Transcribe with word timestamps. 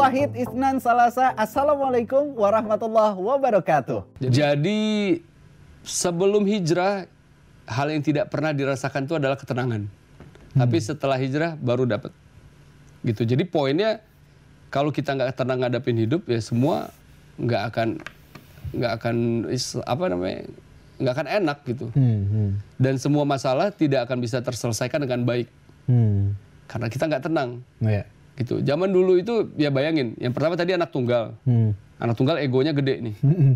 Wahid 0.00 0.32
Isnan 0.32 0.80
Salasa. 0.80 1.36
Assalamualaikum 1.36 2.32
warahmatullahi 2.32 3.20
wabarakatuh. 3.20 4.08
Jadi 4.32 5.20
sebelum 5.84 6.48
hijrah 6.48 7.04
hal 7.68 7.86
yang 7.92 8.00
tidak 8.00 8.32
pernah 8.32 8.56
dirasakan 8.56 9.04
itu 9.04 9.20
adalah 9.20 9.36
ketenangan. 9.36 9.92
Tapi 10.56 10.76
setelah 10.80 11.20
hijrah 11.20 11.52
baru 11.60 11.84
dapat. 11.84 12.16
Gitu. 13.04 13.28
Jadi 13.28 13.44
poinnya 13.44 14.00
kalau 14.72 14.88
kita 14.88 15.12
nggak 15.12 15.36
tenang 15.36 15.68
ngadapin 15.68 16.00
hidup 16.00 16.24
ya 16.32 16.40
semua 16.40 16.88
nggak 17.36 17.62
akan 17.68 17.88
nggak 18.72 18.92
akan 19.04 19.16
apa 19.84 20.04
namanya 20.08 20.40
nggak 20.96 21.12
akan 21.12 21.28
enak 21.28 21.58
gitu. 21.68 21.86
Hmm, 21.92 22.20
hmm, 22.24 22.50
Dan 22.80 22.96
semua 22.96 23.28
masalah 23.28 23.68
tidak 23.68 24.08
akan 24.08 24.16
bisa 24.24 24.40
terselesaikan 24.40 25.04
dengan 25.04 25.28
baik 25.28 25.52
hmm. 25.92 26.32
karena 26.72 26.88
kita 26.88 27.04
nggak 27.04 27.24
tenang. 27.28 27.60
Ya. 27.84 28.08
Gitu. 28.40 28.64
Zaman 28.64 28.88
dulu 28.88 29.20
itu 29.20 29.52
ya 29.54 29.68
bayangin, 29.68 30.16
yang 30.16 30.32
pertama 30.32 30.56
tadi 30.56 30.72
anak 30.72 30.88
tunggal. 30.88 31.36
Hmm. 31.44 31.76
Anak 32.00 32.16
tunggal 32.16 32.40
egonya 32.40 32.72
gede 32.72 32.96
nih. 33.02 33.14
Hmm, 33.20 33.52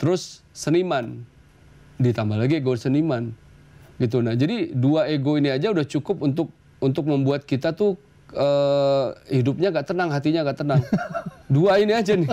Terus 0.00 0.40
seniman, 0.50 1.20
ditambah 2.00 2.34
lagi 2.34 2.58
ego 2.58 2.72
seniman, 2.72 3.36
gitu. 3.96 4.24
Nah 4.24 4.32
jadi 4.32 4.72
dua 4.72 5.04
ego 5.06 5.36
ini 5.36 5.52
aja 5.52 5.68
udah 5.68 5.84
cukup 5.84 6.24
untuk 6.24 6.48
untuk 6.80 7.04
membuat 7.04 7.44
kita 7.44 7.70
tuh 7.70 8.00
eh, 8.32 9.06
hidupnya 9.30 9.68
gak 9.70 9.92
tenang, 9.92 10.08
hatinya 10.08 10.40
gak 10.42 10.58
tenang. 10.58 10.80
dua 11.52 11.76
ini 11.76 11.92
aja 11.92 12.16
nih, 12.16 12.32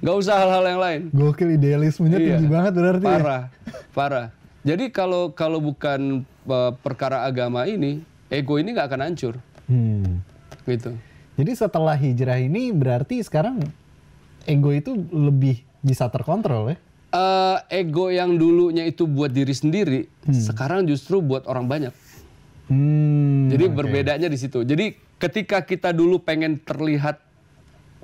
nggak 0.00 0.16
usah 0.16 0.40
hal-hal 0.40 0.64
yang 0.66 0.80
lain. 0.80 1.00
Gokil 1.12 1.54
idealismenya 1.54 2.16
Iya. 2.16 2.40
tinggi 2.40 2.48
banget 2.48 2.72
berarti. 2.72 3.04
ya? 3.04 3.12
Parah, 3.12 3.42
parah. 3.92 4.26
Jadi 4.64 4.88
kalau 4.88 5.28
kalau 5.30 5.60
bukan 5.60 6.24
eh, 6.24 6.72
perkara 6.80 7.28
agama 7.28 7.68
ini, 7.68 8.00
ego 8.26 8.56
ini 8.56 8.72
nggak 8.72 8.88
akan 8.88 9.00
hancur, 9.04 9.36
Hmm. 9.68 10.24
gitu. 10.64 10.96
Jadi 11.38 11.52
setelah 11.54 11.94
hijrah 11.94 12.42
ini 12.42 12.74
berarti 12.74 13.22
sekarang 13.22 13.62
ego 14.42 14.74
itu 14.74 14.98
lebih 15.14 15.62
bisa 15.86 16.10
terkontrol 16.10 16.74
ya? 16.74 16.76
Eh, 17.08 17.86
ego 17.86 18.12
yang 18.12 18.36
dulunya 18.36 18.84
itu 18.84 19.08
buat 19.08 19.32
diri 19.32 19.54
sendiri, 19.54 20.10
sekarang 20.28 20.84
justru 20.84 21.24
buat 21.24 21.48
orang 21.48 21.64
banyak. 21.64 21.94
Hmm. 22.68 23.48
Jadi 23.48 23.64
berbedanya 23.72 24.28
di 24.28 24.36
situ. 24.36 24.60
Jadi 24.60 24.92
ketika 25.16 25.64
kita 25.64 25.96
dulu 25.96 26.20
pengen 26.20 26.60
terlihat, 26.60 27.24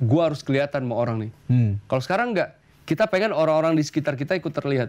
gua 0.01 0.33
harus 0.33 0.41
kelihatan 0.41 0.89
sama 0.89 0.97
orang 0.97 1.29
nih. 1.29 1.33
Hmm. 1.53 1.71
Kalau 1.85 2.01
sekarang 2.01 2.33
enggak, 2.33 2.57
kita 2.89 3.05
pengen 3.13 3.37
orang-orang 3.37 3.77
di 3.77 3.85
sekitar 3.85 4.17
kita 4.17 4.41
ikut 4.41 4.57
terlihat. 4.57 4.89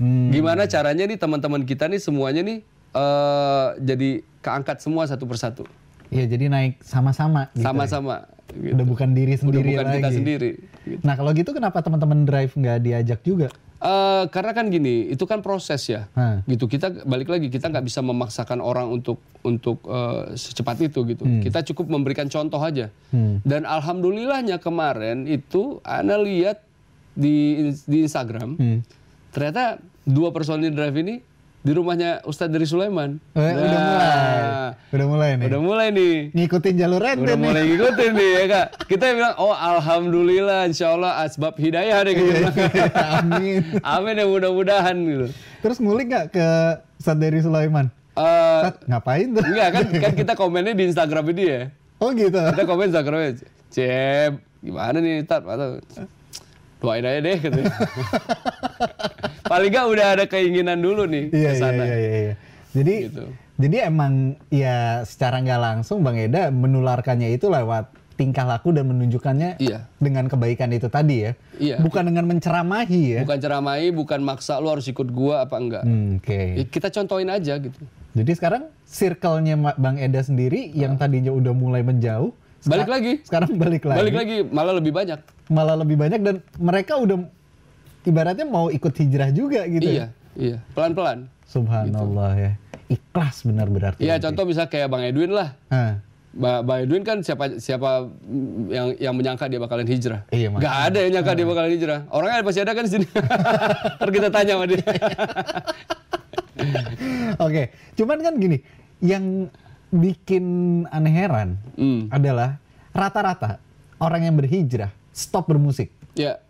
Hmm. 0.00 0.32
Gimana 0.32 0.64
caranya 0.64 1.04
nih 1.04 1.20
teman-teman 1.20 1.68
kita 1.68 1.90
nih 1.92 2.00
semuanya 2.00 2.40
nih 2.40 2.64
eh 2.92 3.68
jadi 3.80 4.20
keangkat 4.44 4.80
semua 4.84 5.04
satu 5.04 5.24
persatu, 5.28 5.64
Iya 6.12 6.24
jadi 6.28 6.44
naik 6.46 6.72
sama-sama. 6.80 7.48
Gitu 7.50 7.58
ya? 7.58 7.64
sama-sama. 7.66 8.16
gitu. 8.52 8.74
Udah 8.74 8.84
bukan 8.84 9.08
diri 9.10 9.32
Udah 9.32 9.40
sendiri 9.40 9.70
bukan 9.72 9.86
lagi. 9.86 9.96
kita 9.96 10.10
sendiri. 10.12 10.50
gitu. 10.84 11.00
Nah 11.00 11.14
kalau 11.14 11.30
gitu 11.32 11.50
kenapa 11.50 11.78
teman-teman 11.80 12.22
drive 12.22 12.52
nggak 12.52 12.78
diajak 12.78 13.20
juga? 13.22 13.48
Eh, 13.80 14.24
karena 14.28 14.52
kan 14.52 14.68
gini, 14.68 15.10
itu 15.10 15.24
kan 15.24 15.40
proses 15.40 15.82
ya. 15.84 16.06
Hah. 16.12 16.38
gitu 16.44 16.68
kita 16.68 17.02
balik 17.02 17.26
lagi 17.26 17.48
kita 17.48 17.66
nggak 17.66 17.82
bisa 17.82 17.98
memaksakan 17.98 18.60
orang 18.60 18.86
untuk 18.86 19.18
untuk 19.40 19.82
eh, 19.84 20.36
secepat 20.36 20.78
itu 20.80 21.02
gitu 21.04 21.24
kita 21.40 21.64
cukup 21.64 21.90
memberikan 21.90 22.28
contoh 22.28 22.60
aja 22.60 22.92
Hmm. 23.08 23.42
dan 23.42 23.64
alhamdulillahnya 23.64 24.56
kemarin 24.56 25.26
itu 25.26 25.82
ana 25.82 26.14
lihat 26.16 26.62
di 27.12 27.34
di 27.82 27.98
Instagram 28.02 28.54
Hmm. 28.54 28.78
ternyata 29.30 29.76
dua 30.02 30.30
personil 30.30 30.70
drive 30.70 30.94
ini 30.96 31.14
di 31.62 31.70
rumahnya 31.70 32.20
Ustadz 32.22 32.50
dari 32.50 32.66
Sulaiman 32.66 33.22
Eh, 33.32 33.54
udah 33.54 33.80
mulai. 33.80 34.36
Udah 34.92 35.06
mulai 35.06 35.28
nih. 35.30 35.38
Nah. 35.38 35.46
udah 35.46 35.60
mulai 35.60 35.86
nih 35.88 36.14
Ngikutin 36.32 36.74
jalur 36.74 37.00
ente 37.00 37.22
udah 37.22 37.32
nih. 37.32 37.44
mulai 37.44 37.62
ngikutin 37.64 38.10
nih 38.12 38.30
ya 38.30 38.44
kak 38.46 38.66
kita 38.86 39.04
bilang 39.12 39.34
oh 39.36 39.54
alhamdulillah 39.54 40.60
insya 40.64 40.90
Allah 40.90 41.22
asbab 41.22 41.54
hidayah 41.56 42.02
deh 42.02 42.12
gitu 42.12 42.32
Amin. 42.92 43.62
amin 43.94 44.14
ya 44.16 44.26
mudah-mudahan 44.26 44.96
gitu 44.98 45.26
Terus 45.58 45.78
ngulik 45.78 46.06
nggak 46.08 46.26
ke 46.30 46.46
Ustadz 46.98 47.18
dari 47.18 47.38
Sulaiman? 47.38 47.86
Eh, 48.12 48.22
Ustadz, 48.60 48.82
ngapain 48.84 49.26
tuh? 49.30 49.42
Enggak 49.42 49.68
kan 49.70 49.84
kan 50.04 50.12
kita 50.12 50.32
komennya 50.34 50.74
di 50.74 50.84
Instagram 50.84 51.24
dia. 51.30 51.70
Oh 51.96 52.10
gitu. 52.10 52.34
Kita 52.34 52.66
komen 52.66 52.90
Instagramnya, 52.90 53.38
Cep, 53.70 54.32
gimana 54.58 54.98
nih 54.98 55.22
Tat? 55.22 55.40
Atau 55.40 55.78
doain 56.82 57.06
aja 57.06 57.20
deh 57.22 57.38
gitu. 57.38 57.60
Paling 59.46 59.70
nggak 59.70 59.86
udah 59.88 60.06
ada 60.12 60.24
keinginan 60.26 60.78
dulu 60.78 61.06
nih 61.06 61.30
Iya 61.30 61.50
ke 61.50 61.54
iya 61.54 61.62
sana. 61.62 61.82
iya 61.84 61.96
iya. 61.96 62.10
iya. 62.20 62.34
Jadi 62.72 62.94
Gitu. 63.06 63.24
jadi 63.54 63.76
emang 63.86 64.12
ya 64.48 64.76
secara 65.04 65.38
nggak 65.38 65.60
langsung 65.60 66.00
Bang 66.00 66.16
Eda 66.16 66.48
menularkannya 66.48 67.30
itu 67.30 67.46
lewat 67.46 67.92
tingkah 68.12 68.44
laku 68.44 68.70
dan 68.70 68.86
menunjukkannya 68.86 69.56
Iya. 69.56 69.88
dengan 69.96 70.26
kebaikan 70.26 70.68
itu 70.70 70.88
tadi 70.88 71.16
ya. 71.22 71.32
Iya. 71.56 71.76
Bukan 71.78 72.02
dengan 72.04 72.24
menceramahi 72.26 73.02
ya. 73.12 73.20
Bukan 73.22 73.38
ceramai, 73.38 73.88
bukan 73.90 74.20
maksa 74.20 74.58
lu 74.58 74.68
harus 74.68 74.84
ikut 74.84 75.08
gua 75.08 75.44
apa 75.44 75.56
enggak. 75.56 75.82
Hmm, 75.84 76.18
Oke. 76.18 76.40
Ya, 76.58 76.64
kita 76.64 76.88
contohin 76.90 77.28
aja 77.28 77.56
gitu. 77.56 77.78
Jadi 78.12 78.32
sekarang 78.34 78.62
circle-nya 78.84 79.56
Bang 79.74 79.96
Eda 79.96 80.20
sendiri 80.20 80.68
yang 80.70 80.96
tadinya 80.96 81.32
udah 81.32 81.52
mulai 81.52 81.80
menjauh, 81.80 82.32
Balik 82.62 82.88
lagi. 82.88 83.12
Sekarang 83.22 83.50
balik 83.56 83.82
lagi. 83.82 83.98
Balik 83.98 84.14
lagi 84.14 84.36
malah 84.46 84.74
lebih 84.76 84.92
banyak. 84.92 85.18
Malah 85.48 85.76
lebih 85.76 85.96
banyak 85.96 86.20
dan 86.22 86.34
mereka 86.56 86.96
udah 86.96 87.26
ibaratnya 88.02 88.46
mau 88.46 88.68
ikut 88.68 88.92
hijrah 88.92 89.30
juga 89.30 89.66
gitu. 89.66 89.82
ya. 89.84 89.92
Iya, 89.92 90.06
iya. 90.36 90.56
Pelan-pelan. 90.72 91.26
Subhanallah 91.44 92.32
ya. 92.34 92.52
Ikhlas 92.86 93.42
benar 93.42 93.66
berarti. 93.66 94.00
Iya, 94.00 94.20
contoh 94.20 94.44
misalnya 94.44 94.70
kayak 94.70 94.88
Bang 94.88 95.02
Edwin 95.02 95.32
lah. 95.32 95.56
Ba- 96.32 96.64
Bang 96.64 96.80
Edwin 96.80 97.04
kan 97.04 97.20
siapa 97.20 97.60
siapa 97.60 98.08
yang 98.68 98.96
yang 98.96 99.12
menyangka 99.12 99.48
dia 99.48 99.60
bakalan 99.60 99.84
hijrah? 99.84 100.24
Iya, 100.32 100.48
Mas. 100.48 100.60
Gak 100.60 100.76
ada 100.88 100.98
yang 100.98 101.12
nyangka 101.12 101.32
dia 101.34 101.46
bakalan 101.46 101.70
hijrah. 101.72 102.00
Orangnya 102.08 102.40
pasti 102.40 102.60
ada 102.60 102.72
kan 102.72 102.84
di 102.84 102.92
sini. 102.92 103.06
Ntar 104.00 104.08
kita 104.08 104.28
tanya 104.30 104.52
sama 104.56 104.64
dia. 104.64 104.80
Oke, 107.42 107.62
cuman 107.96 108.18
kan 108.20 108.34
gini, 108.38 108.60
yang 109.00 109.48
bikin 109.92 110.44
aneh 110.88 111.12
heran 111.12 111.60
Hmm. 111.76 112.08
adalah 112.08 112.56
rata-rata 112.90 113.60
orang 113.96 114.24
yang 114.24 114.34
berhijrah 114.34 114.88
stop 115.12 115.46
bermusik. 115.46 115.92
Ya, 116.12 116.40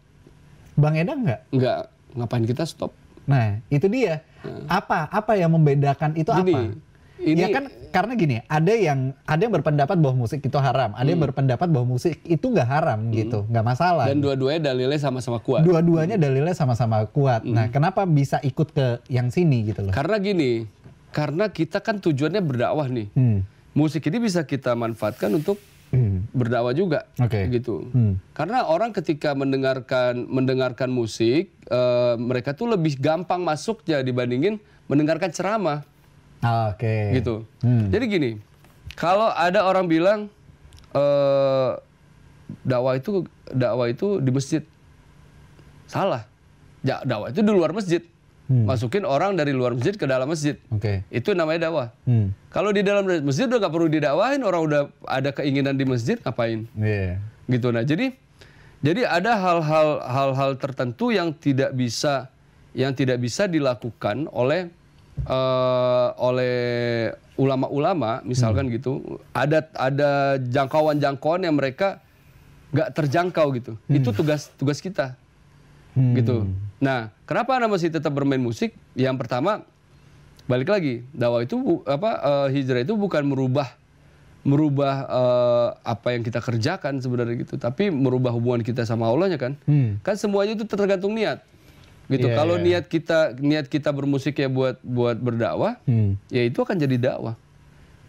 Bang 0.72 0.94
Eda 0.94 1.12
nggak? 1.12 1.40
nggak 1.50 1.78
ngapain 2.16 2.46
kita 2.46 2.62
stop? 2.64 2.94
Nah, 3.22 3.58
itu 3.68 3.86
dia. 3.86 4.22
Apa 4.66 5.06
apa 5.06 5.34
yang 5.34 5.50
membedakan 5.50 6.14
itu 6.14 6.30
Hmm. 6.30 6.40
Gini, 6.40 6.54
apa? 6.54 6.62
ini- 7.20 7.38
ya 7.38 7.48
kan 7.50 7.64
karena 7.92 8.12
gini, 8.14 8.34
ada 8.42 8.72
yang 8.72 9.14
ada 9.22 9.38
yang 9.38 9.52
berpendapat 9.52 9.94
bahwa 9.94 10.14
musik 10.20 10.40
itu 10.40 10.58
haram, 10.58 10.90
ada 10.94 11.06
yang 11.06 11.22
berpendapat 11.22 11.66
bahwa 11.66 11.86
musik 11.92 12.18
itu 12.24 12.42
nggak 12.42 12.66
haram 12.66 12.98
gitu, 13.12 13.46
nggak 13.46 13.62
masalah. 13.64 14.06
Hmm. 14.06 14.18
Dan 14.18 14.18
dua-duanya 14.20 14.60
dalilnya 14.64 14.98
sama-sama 14.98 15.38
kuat. 15.38 15.62
Dua-duanya 15.62 16.16
dalilnya 16.16 16.54
sama-sama 16.54 17.06
kuat. 17.06 17.42
Nah, 17.44 17.66
Hmm. 17.66 17.72
kenapa 17.72 18.02
bisa 18.04 18.38
ikut 18.40 18.70
ke 18.70 18.86
yang 19.06 19.30
sini 19.30 19.62
gitu 19.64 19.82
loh? 19.82 19.92
Karena 19.94 20.18
gini, 20.18 20.66
karena 21.12 21.52
kita 21.52 21.84
kan 21.84 22.00
tujuannya 22.00 22.40
berdakwah 22.40 22.88
nih. 22.88 23.12
Hmm. 23.12 23.44
Musik 23.72 24.08
ini 24.08 24.18
bisa 24.20 24.42
kita 24.42 24.72
manfaatkan 24.72 25.32
untuk 25.32 25.60
Hmm. 25.92 26.24
berdakwah 26.32 26.72
juga, 26.72 27.04
Oke. 27.20 27.52
gitu. 27.52 27.84
Hmm. 27.92 28.16
Karena 28.32 28.64
orang 28.64 28.96
ketika 28.96 29.36
mendengarkan 29.36 30.24
mendengarkan 30.24 30.88
musik, 30.88 31.52
eh, 31.68 32.14
mereka 32.16 32.56
tuh 32.56 32.72
lebih 32.72 32.96
gampang 32.96 33.44
masuknya 33.44 34.00
dibandingin 34.00 34.56
mendengarkan 34.88 35.28
ceramah. 35.28 35.84
Oke. 36.42 37.12
gitu. 37.14 37.44
Hmm. 37.60 37.92
Jadi 37.92 38.04
gini, 38.08 38.30
kalau 38.96 39.30
ada 39.30 39.68
orang 39.68 39.84
bilang 39.86 40.20
eh 40.96 41.70
dakwah 42.64 42.96
itu 42.96 43.28
dakwah 43.52 43.86
itu 43.86 44.16
di 44.18 44.32
masjid, 44.32 44.64
salah. 45.86 46.24
Ja, 46.82 47.04
dakwah 47.04 47.30
itu 47.30 47.44
di 47.44 47.52
luar 47.52 47.70
masjid. 47.70 48.02
Hmm. 48.50 48.66
Masukin 48.66 49.06
orang 49.06 49.38
dari 49.38 49.54
luar 49.54 49.72
masjid 49.72 49.94
ke 49.94 50.04
dalam 50.04 50.26
masjid. 50.26 50.58
Oke. 50.68 51.06
Itu 51.08 51.32
namanya 51.32 51.70
dakwah. 51.70 51.88
Hmm. 52.04 52.34
Kalau 52.50 52.74
di 52.74 52.82
dalam 52.82 53.06
masjid 53.22 53.46
udah 53.46 53.58
gak 53.62 53.72
perlu 53.72 53.88
didakwahin, 53.88 54.42
orang 54.42 54.62
udah 54.66 54.80
ada 55.06 55.30
keinginan 55.30 55.78
di 55.78 55.86
masjid, 55.86 56.18
ngapain? 56.20 56.66
Iya. 56.74 57.22
Gitu. 57.48 57.68
Nah, 57.70 57.86
jadi 57.86 58.12
jadi 58.82 59.06
ada 59.06 59.38
hal-hal 59.38 60.02
hal-hal 60.02 60.50
tertentu 60.58 61.14
yang 61.14 61.30
tidak 61.38 61.70
bisa 61.70 62.34
yang 62.74 62.90
tidak 62.98 63.22
bisa 63.22 63.46
dilakukan 63.46 64.26
oleh 64.34 64.74
eh, 65.22 66.08
oleh 66.18 66.58
ulama-ulama 67.38 68.26
misalkan 68.26 68.66
gitu. 68.74 69.22
Ada 69.30 69.70
ada 69.78 70.36
jangkauan-jangkauan 70.42 71.46
yang 71.46 71.54
mereka 71.54 72.02
nggak 72.74 72.90
terjangkau 72.90 73.46
gitu. 73.54 73.72
Itu 73.86 74.10
tugas 74.10 74.50
tugas 74.58 74.82
kita. 74.82 75.14
Hmm. 75.92 76.16
Gitu. 76.16 76.48
Nah, 76.78 77.12
kenapa 77.24 77.54
Anda 77.54 77.68
masih 77.68 77.88
tetap 77.88 78.10
bermain 78.10 78.40
musik? 78.40 78.72
Yang 78.92 79.16
pertama 79.18 79.62
balik 80.44 80.68
lagi, 80.68 81.06
dakwah 81.12 81.40
itu 81.40 81.54
bu- 81.54 81.84
apa 81.84 82.10
eh, 82.18 82.58
hijrah 82.58 82.82
itu 82.82 82.96
bukan 82.96 83.22
merubah 83.22 83.70
merubah 84.42 85.06
eh, 85.06 85.68
apa 85.86 86.08
yang 86.12 86.26
kita 86.26 86.42
kerjakan 86.42 86.98
sebenarnya 86.98 87.38
gitu, 87.38 87.54
tapi 87.56 87.88
merubah 87.88 88.34
hubungan 88.34 88.60
kita 88.60 88.82
sama 88.82 89.06
Allahnya 89.06 89.38
kan. 89.38 89.54
Hmm. 89.64 90.02
Kan 90.02 90.18
semuanya 90.18 90.58
itu 90.58 90.66
tergantung 90.66 91.14
niat. 91.14 91.46
Gitu. 92.10 92.26
Iya, 92.26 92.34
Kalau 92.34 92.58
iya. 92.58 92.82
niat 92.82 92.84
kita 92.90 93.38
niat 93.38 93.66
kita 93.70 93.94
bermusik 93.94 94.34
ya 94.36 94.50
buat 94.50 94.82
buat 94.82 95.14
berdakwah, 95.14 95.78
Hmm. 95.86 96.18
ya 96.26 96.42
itu 96.42 96.58
akan 96.58 96.74
jadi 96.74 96.96
dakwah. 96.98 97.38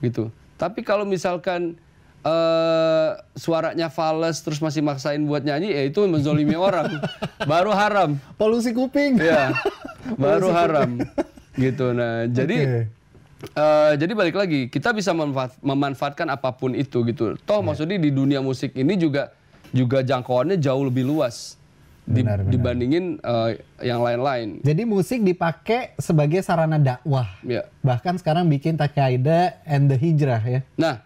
Gitu. 0.02 0.34
Tapi 0.58 0.82
kalau 0.82 1.06
misalkan 1.06 1.78
eh 2.24 3.10
suaranya 3.36 3.88
fals 3.88 4.40
terus 4.40 4.58
masih 4.58 4.80
maksain 4.80 5.20
buat 5.22 5.42
nyanyi 5.42 5.70
ya 5.70 5.84
itu 5.84 6.00
menzolimi 6.04 6.56
orang 6.56 6.88
baru 7.52 7.72
haram 7.72 8.16
Polusi 8.34 8.72
kuping. 8.72 9.20
ya 9.20 9.52
baru 10.24 10.50
haram 10.50 11.04
gitu 11.54 11.92
nah 11.92 12.24
jadi 12.26 12.58
Oke. 12.58 12.82
eh, 13.54 13.92
jadi 13.98 14.14
balik 14.14 14.36
lagi 14.36 14.60
kita 14.68 14.90
bisa 14.90 15.12
memanfaat- 15.12 15.60
memanfaatkan 15.60 16.28
apa 16.28 16.50
pun 16.52 16.72
itu 16.72 17.04
gitu 17.04 17.36
toh 17.40 17.60
Iya. 17.60 17.66
maksudnya 17.66 17.98
di 17.98 18.10
dunia 18.10 18.40
musik 18.40 18.72
ini 18.74 18.96
juga 18.96 19.36
juga 19.70 20.00
jangkauannya 20.00 20.56
jauh 20.58 20.84
lebih 20.84 21.04
luas 21.04 21.60
di- 22.04 22.20
Benar, 22.20 22.40
benar. 22.40 22.52
dibandingin 22.52 23.06
eh, 23.18 23.52
yang 23.82 24.00
lain-lain 24.00 24.60
Jadi 24.60 24.84
musik 24.84 25.20
dipakai 25.20 25.92
sebagai 25.98 26.40
sarana 26.40 26.76
dakwah. 26.76 27.28
ya 27.42 27.68
Bahkan 27.80 28.16
sekarang 28.18 28.48
bikin 28.48 28.76
Takaida 28.76 29.60
and 29.64 29.88
the 29.88 29.96
Hijrah 29.96 30.40
ya. 30.42 30.62
nah 30.76 31.04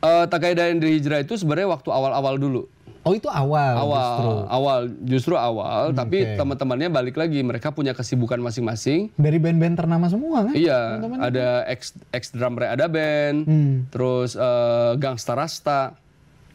eh 0.00 0.24
Takaidah 0.26 0.68
and 0.68 0.80
the 0.80 0.88
Hijrah 0.90 1.20
itu 1.20 1.34
sebenarnya 1.34 1.68
waktu 1.68 1.88
awal-awal 1.88 2.36
dulu 2.36 2.64
Oh 3.00 3.16
itu 3.16 3.32
awal, 3.32 3.80
awal 3.80 3.96
justru. 3.96 4.28
Hmm, 4.28 4.44
awal 4.52 4.78
justru 5.08 5.32
awal 5.34 5.82
tapi 5.96 6.20
oke. 6.20 6.36
teman-temannya 6.36 6.88
balik 6.90 7.16
lagi 7.16 7.40
mereka 7.40 7.72
punya 7.72 7.96
kesibukan 7.96 8.36
masing-masing 8.38 9.08
Dari 9.14 9.40
band-band 9.40 9.72
ternama 9.74 10.04
semua 10.04 10.44
kan? 10.44 10.52
Iya, 10.52 11.00
ada 11.16 11.64
ex 11.64 11.96
ex 12.12 12.28
drummer 12.28 12.68
ada 12.68 12.84
band, 12.86 13.48
Hmm. 13.48 13.88
terus 13.88 14.36
eh, 14.36 14.92
Gangsta 14.96 15.32
Rasta. 15.32 15.96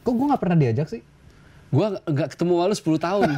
Kok 0.05 0.13
gue 0.13 0.25
nggak 0.29 0.37
pernah 0.37 0.53
diajak 0.55 0.85
sih? 0.85 1.01
Gua 1.73 1.97
nggak 1.97 2.37
ketemu 2.37 2.53
lu 2.61 2.75
10 2.77 2.93
tahun. 3.01 3.29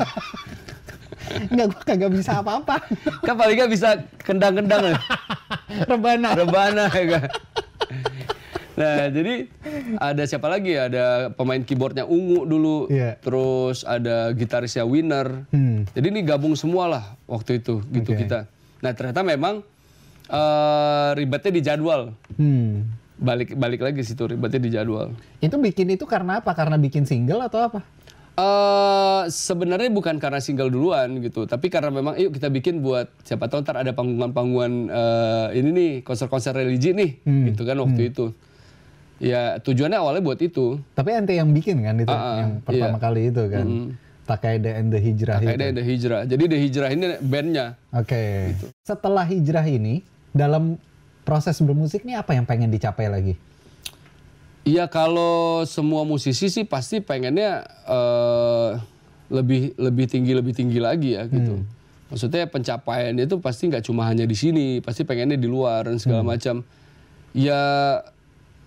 Enggak, 1.51 1.65
gue 1.71 1.81
kagak 1.87 2.11
bisa 2.11 2.43
apa-apa. 2.43 2.75
kan 3.27 3.35
paling 3.39 3.55
nggak 3.55 3.71
bisa 3.71 3.89
kendang-kendang. 4.19 4.99
Rebana. 5.87 6.35
Rebana 6.35 6.91
ya 6.91 7.05
kan. 7.07 7.23
Nah, 8.77 9.09
jadi 9.09 9.49
ada 9.97 10.23
siapa 10.29 10.45
lagi? 10.45 10.77
Ada 10.77 11.33
pemain 11.33 11.57
keyboardnya 11.57 12.05
Ungu 12.05 12.45
dulu, 12.45 12.85
Iya. 12.93 13.17
terus 13.17 13.81
ada 13.81 14.29
gitarisnya 14.37 14.85
Winner. 14.85 15.49
Hmm. 15.49 15.89
Jadi 15.97 16.13
ini 16.13 16.21
gabung 16.21 16.53
semua 16.53 16.85
lah 16.85 17.03
waktu 17.25 17.57
itu 17.57 17.81
gitu 17.89 18.13
Oke. 18.13 18.21
kita. 18.21 18.45
Nah, 18.85 18.93
ternyata 18.93 19.25
memang 19.25 19.65
eh, 20.29 21.09
ribetnya 21.17 21.51
di 21.51 21.61
jadwal. 21.65 22.13
Hmm. 22.37 22.85
Balik 23.17 23.57
balik 23.57 23.81
lagi 23.81 24.05
situ 24.05 24.29
ribetnya 24.29 24.61
di 24.61 24.69
jadwal. 24.69 25.09
Itu 25.41 25.57
bikin 25.57 25.89
itu 25.97 26.05
karena 26.05 26.37
apa? 26.45 26.53
Karena 26.53 26.77
bikin 26.77 27.09
single 27.09 27.41
atau 27.49 27.65
apa? 27.65 27.81
eh 28.37 29.21
sebenarnya 29.33 29.89
bukan 29.89 30.21
karena 30.21 30.37
single 30.37 30.69
duluan 30.69 31.17
gitu, 31.25 31.49
tapi 31.49 31.73
karena 31.73 31.89
memang 31.89 32.13
yuk 32.21 32.37
kita 32.37 32.53
bikin 32.53 32.85
buat 32.85 33.09
siapa 33.25 33.49
tahu 33.49 33.65
ntar 33.65 33.81
ada 33.81 33.97
panggungan-panggungan 33.97 34.93
eh, 34.93 35.57
ini 35.57 35.69
nih 35.73 35.91
konser-konser 36.05 36.53
religi 36.53 36.93
nih, 36.93 37.17
gitu 37.25 37.65
kan 37.65 37.81
waktu 37.81 38.13
itu. 38.13 38.37
Ya 39.17 39.57
tujuannya 39.61 39.97
awalnya 39.97 40.21
buat 40.21 40.39
itu. 40.41 40.77
Tapi 40.93 41.09
ente 41.17 41.33
yang 41.33 41.49
bikin 41.49 41.81
kan 41.81 41.97
itu, 41.97 42.13
ah, 42.13 42.37
yang 42.45 42.51
pertama 42.61 42.97
iya. 42.97 43.01
kali 43.01 43.21
itu 43.33 43.43
kan. 43.49 43.67
Takaida 44.27 44.71
and 44.77 44.91
the 44.91 44.99
Hijrah 44.99 45.39
itu. 45.39 45.47
Kayaknya 45.47 45.67
ada 45.71 45.83
hijrah. 45.87 46.21
Jadi 46.27 46.43
The 46.51 46.59
Hijrah 46.59 46.89
ini 46.91 47.05
bandnya. 47.23 47.65
Oke. 47.95 48.51
Gitu. 48.51 48.65
Setelah 48.83 49.23
hijrah 49.23 49.63
ini, 49.63 50.03
dalam 50.35 50.75
proses 51.23 51.55
bermusik 51.63 52.03
nih 52.03 52.19
apa 52.19 52.35
yang 52.35 52.43
pengen 52.43 52.67
dicapai 52.67 53.07
lagi? 53.07 53.39
Iya 54.67 54.91
kalau 54.91 55.63
semua 55.63 56.03
musisi 56.03 56.51
sih 56.51 56.67
pasti 56.67 56.99
pengennya 56.99 57.63
eh, 57.87 58.69
lebih 59.31 59.79
lebih 59.79 60.05
tinggi 60.11 60.31
lebih 60.35 60.51
tinggi 60.51 60.79
lagi 60.83 61.15
ya 61.15 61.23
gitu. 61.27 61.63
Maksudnya 62.11 62.47
pencapaian 62.47 63.15
itu 63.15 63.39
pasti 63.43 63.67
nggak 63.67 63.83
cuma 63.83 64.07
hanya 64.07 64.23
di 64.23 64.35
sini, 64.35 64.79
pasti 64.79 65.03
pengennya 65.03 65.35
di 65.35 65.47
luar 65.47 65.87
dan 65.87 65.99
segala 65.99 66.23
macam. 66.23 66.63
Ya 67.31 67.59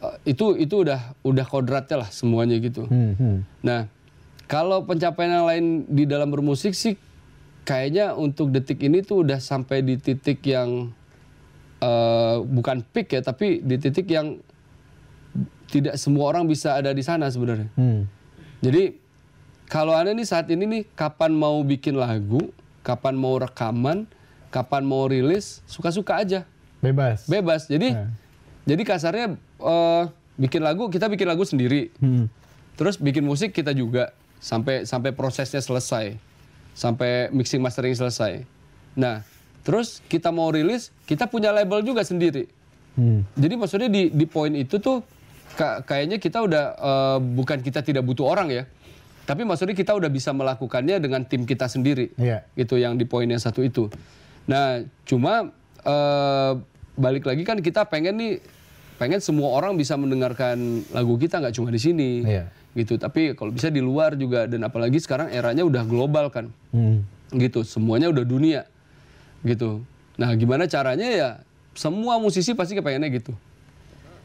eh, 0.01 0.17
itu 0.33 0.57
itu 0.57 0.85
udah 0.85 1.15
udah 1.23 1.47
kodratnya 1.47 2.05
lah 2.07 2.11
semuanya 2.11 2.57
gitu. 2.59 2.85
Hmm, 2.89 3.15
hmm. 3.17 3.37
Nah 3.63 3.87
kalau 4.51 4.83
pencapaian 4.83 5.41
yang 5.41 5.47
lain 5.47 5.65
di 5.87 6.05
dalam 6.05 6.29
bermusik 6.29 6.75
sih 6.75 6.99
kayaknya 7.63 8.19
untuk 8.19 8.51
detik 8.51 8.83
ini 8.83 9.05
tuh 9.05 9.23
udah 9.23 9.39
sampai 9.39 9.85
di 9.85 9.95
titik 9.97 10.43
yang 10.43 10.91
eh, 11.79 12.37
bukan 12.43 12.83
peak 12.83 13.15
ya 13.15 13.21
tapi 13.23 13.63
di 13.63 13.77
titik 13.79 14.11
yang 14.11 14.41
tidak 15.71 15.95
semua 15.95 16.35
orang 16.35 16.51
bisa 16.51 16.75
ada 16.75 16.91
di 16.91 17.01
sana 17.01 17.31
sebenarnya. 17.31 17.71
Hmm. 17.79 18.11
Jadi 18.59 18.99
kalau 19.71 19.95
anda 19.95 20.11
nih 20.11 20.27
saat 20.27 20.51
ini 20.51 20.67
nih 20.67 20.83
kapan 20.99 21.31
mau 21.31 21.63
bikin 21.63 21.95
lagu, 21.95 22.51
kapan 22.83 23.15
mau 23.15 23.39
rekaman, 23.39 24.11
kapan 24.51 24.83
mau 24.83 25.07
rilis, 25.07 25.63
suka-suka 25.71 26.19
aja, 26.19 26.43
Bebas. 26.83 27.31
bebas. 27.31 27.71
Jadi 27.71 27.95
Nah. 27.95 28.11
jadi 28.67 28.83
kasarnya 28.83 29.27
eh, 29.61 30.05
bikin 30.37 30.61
lagu 30.61 30.89
kita 30.89 31.07
bikin 31.07 31.29
lagu 31.29 31.45
sendiri, 31.45 31.93
Hmm. 32.01 32.27
terus 32.75 32.97
bikin 32.97 33.23
musik 33.23 33.53
kita 33.53 33.71
juga 33.71 34.11
sampai 34.41 34.85
sampai 34.85 35.13
prosesnya 35.13 35.61
selesai, 35.61 36.17
sampai 36.73 37.29
mixing 37.31 37.61
mastering 37.61 37.93
selesai. 37.93 38.45
Nah 38.97 39.21
terus 39.61 40.01
kita 40.09 40.33
mau 40.33 40.49
rilis, 40.49 40.89
kita 41.05 41.29
punya 41.29 41.53
label 41.53 41.85
juga 41.85 42.01
sendiri. 42.01 42.49
Hmm. 42.97 43.23
Jadi 43.37 43.55
maksudnya 43.55 43.87
di 43.87 44.09
di 44.09 44.25
poin 44.25 44.51
itu 44.53 44.81
tuh 44.81 45.05
ka- 45.55 45.85
kayaknya 45.85 46.17
kita 46.17 46.41
udah 46.41 46.65
eh, 46.75 47.19
bukan 47.21 47.61
kita 47.61 47.85
tidak 47.85 48.03
butuh 48.03 48.25
orang 48.27 48.49
ya. 48.49 48.65
Tapi 49.21 49.47
maksudnya 49.47 49.79
kita 49.79 49.95
udah 49.95 50.11
bisa 50.11 50.35
melakukannya 50.35 50.99
dengan 50.99 51.23
tim 51.23 51.47
kita 51.47 51.71
sendiri. 51.71 52.11
Iya. 52.19 52.43
Gitu 52.57 52.81
yang 52.81 52.99
di 52.99 53.07
poin 53.07 53.31
yang 53.31 53.39
satu 53.39 53.63
itu. 53.63 53.87
Nah, 54.51 54.83
cuma 55.07 55.53
eh, 55.85 56.53
balik 56.99 57.29
lagi 57.29 57.47
kan 57.47 57.61
kita 57.63 57.87
pengen 57.87 58.19
nih 58.19 58.33
pengen 59.01 59.19
semua 59.19 59.49
orang 59.51 59.75
bisa 59.75 59.97
mendengarkan 59.97 60.85
lagu 60.93 61.17
kita 61.17 61.41
nggak 61.41 61.57
cuma 61.57 61.73
di 61.73 61.81
sini. 61.81 62.21
Iya. 62.21 62.53
Gitu. 62.71 62.95
Tapi 62.95 63.33
kalau 63.33 63.51
bisa 63.51 63.67
di 63.67 63.81
luar 63.81 64.15
juga 64.15 64.45
dan 64.45 64.61
apalagi 64.63 65.01
sekarang 65.01 65.33
eranya 65.33 65.65
udah 65.65 65.83
global 65.83 66.29
kan 66.29 66.53
Hmm. 66.71 67.03
gitu 67.33 67.63
semuanya 67.63 68.07
udah 68.07 68.23
dunia 68.23 68.63
gitu 69.41 69.83
nah 70.15 70.31
gimana 70.35 70.67
caranya 70.67 71.07
ya 71.07 71.29
semua 71.73 72.19
musisi 72.19 72.53
pasti 72.53 72.75
kepengennya 72.75 73.11
gitu 73.13 73.33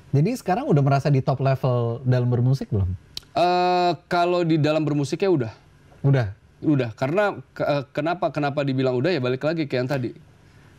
Jadi 0.09 0.33
sekarang 0.33 0.65
udah 0.65 0.81
merasa 0.81 1.07
di 1.07 1.19
top 1.19 1.39
level 1.39 2.01
dalam 2.01 2.25
bermusik 2.27 2.67
belum? 2.67 2.89
eh 3.31 3.91
kalau 4.05 4.41
di 4.41 4.57
dalam 4.57 4.81
bermusiknya 4.81 5.29
udah 5.29 5.53
Udah. 6.01 6.27
udah 6.61 6.89
karena 6.93 7.37
eh, 7.55 7.83
kenapa 7.91 8.29
kenapa 8.29 8.61
dibilang 8.61 8.93
udah 8.95 9.09
ya 9.09 9.19
balik 9.19 9.41
lagi 9.41 9.65
ke 9.65 9.75
yang 9.75 9.85
tadi 9.85 10.13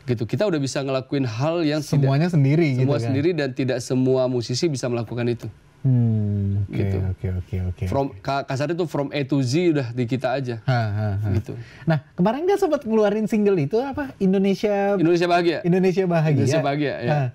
gitu 0.07 0.23
kita 0.23 0.43
udah 0.43 0.57
bisa 0.57 0.79
ngelakuin 0.79 1.23
hal 1.23 1.61
yang 1.61 1.79
tidak 1.79 2.01
Semuanya 2.01 2.27
sendiri 2.27 2.67
gitu 2.73 2.81
semua 2.81 2.95
kan? 2.95 3.05
sendiri 3.05 3.29
dan 3.31 3.49
tidak 3.51 3.79
semua 3.79 4.25
musisi 4.25 4.65
bisa 4.65 4.87
melakukan 4.87 5.27
itu 5.27 5.47
Hmm. 5.77 6.65
Gitu. 6.67 6.97
oke, 6.99 7.27
oke, 7.37 7.55
oke. 7.69 7.83
from 7.85 8.09
ka- 8.17 8.43
kasarnya 8.43 8.75
tuh 8.75 8.89
from 8.89 9.07
A 9.09 9.21
to 9.21 9.39
Z 9.39 9.53
udah 9.71 9.87
di 9.89 10.03
kita 10.03 10.33
aja 10.33 10.59
Ha, 10.61 10.73
ha, 10.73 11.07
ha. 11.15 11.29
gitu 11.31 11.53
Nah, 11.85 12.01
kemarin 12.11 12.43
kan 12.43 12.57
sempat 12.57 12.81
ngeluarin 12.81 13.23
single 13.23 13.55
itu 13.55 13.77
apa? 13.77 14.11
Indonesia 14.17 14.95
Indonesia 14.95 15.27
bahagia 15.27 15.57
Indonesia 15.61 16.03
Bahagia. 16.03 16.33
Indonesia 16.35 16.59
Bahagia, 16.59 16.93
ya. 16.97 17.07
Nah, 17.07 17.27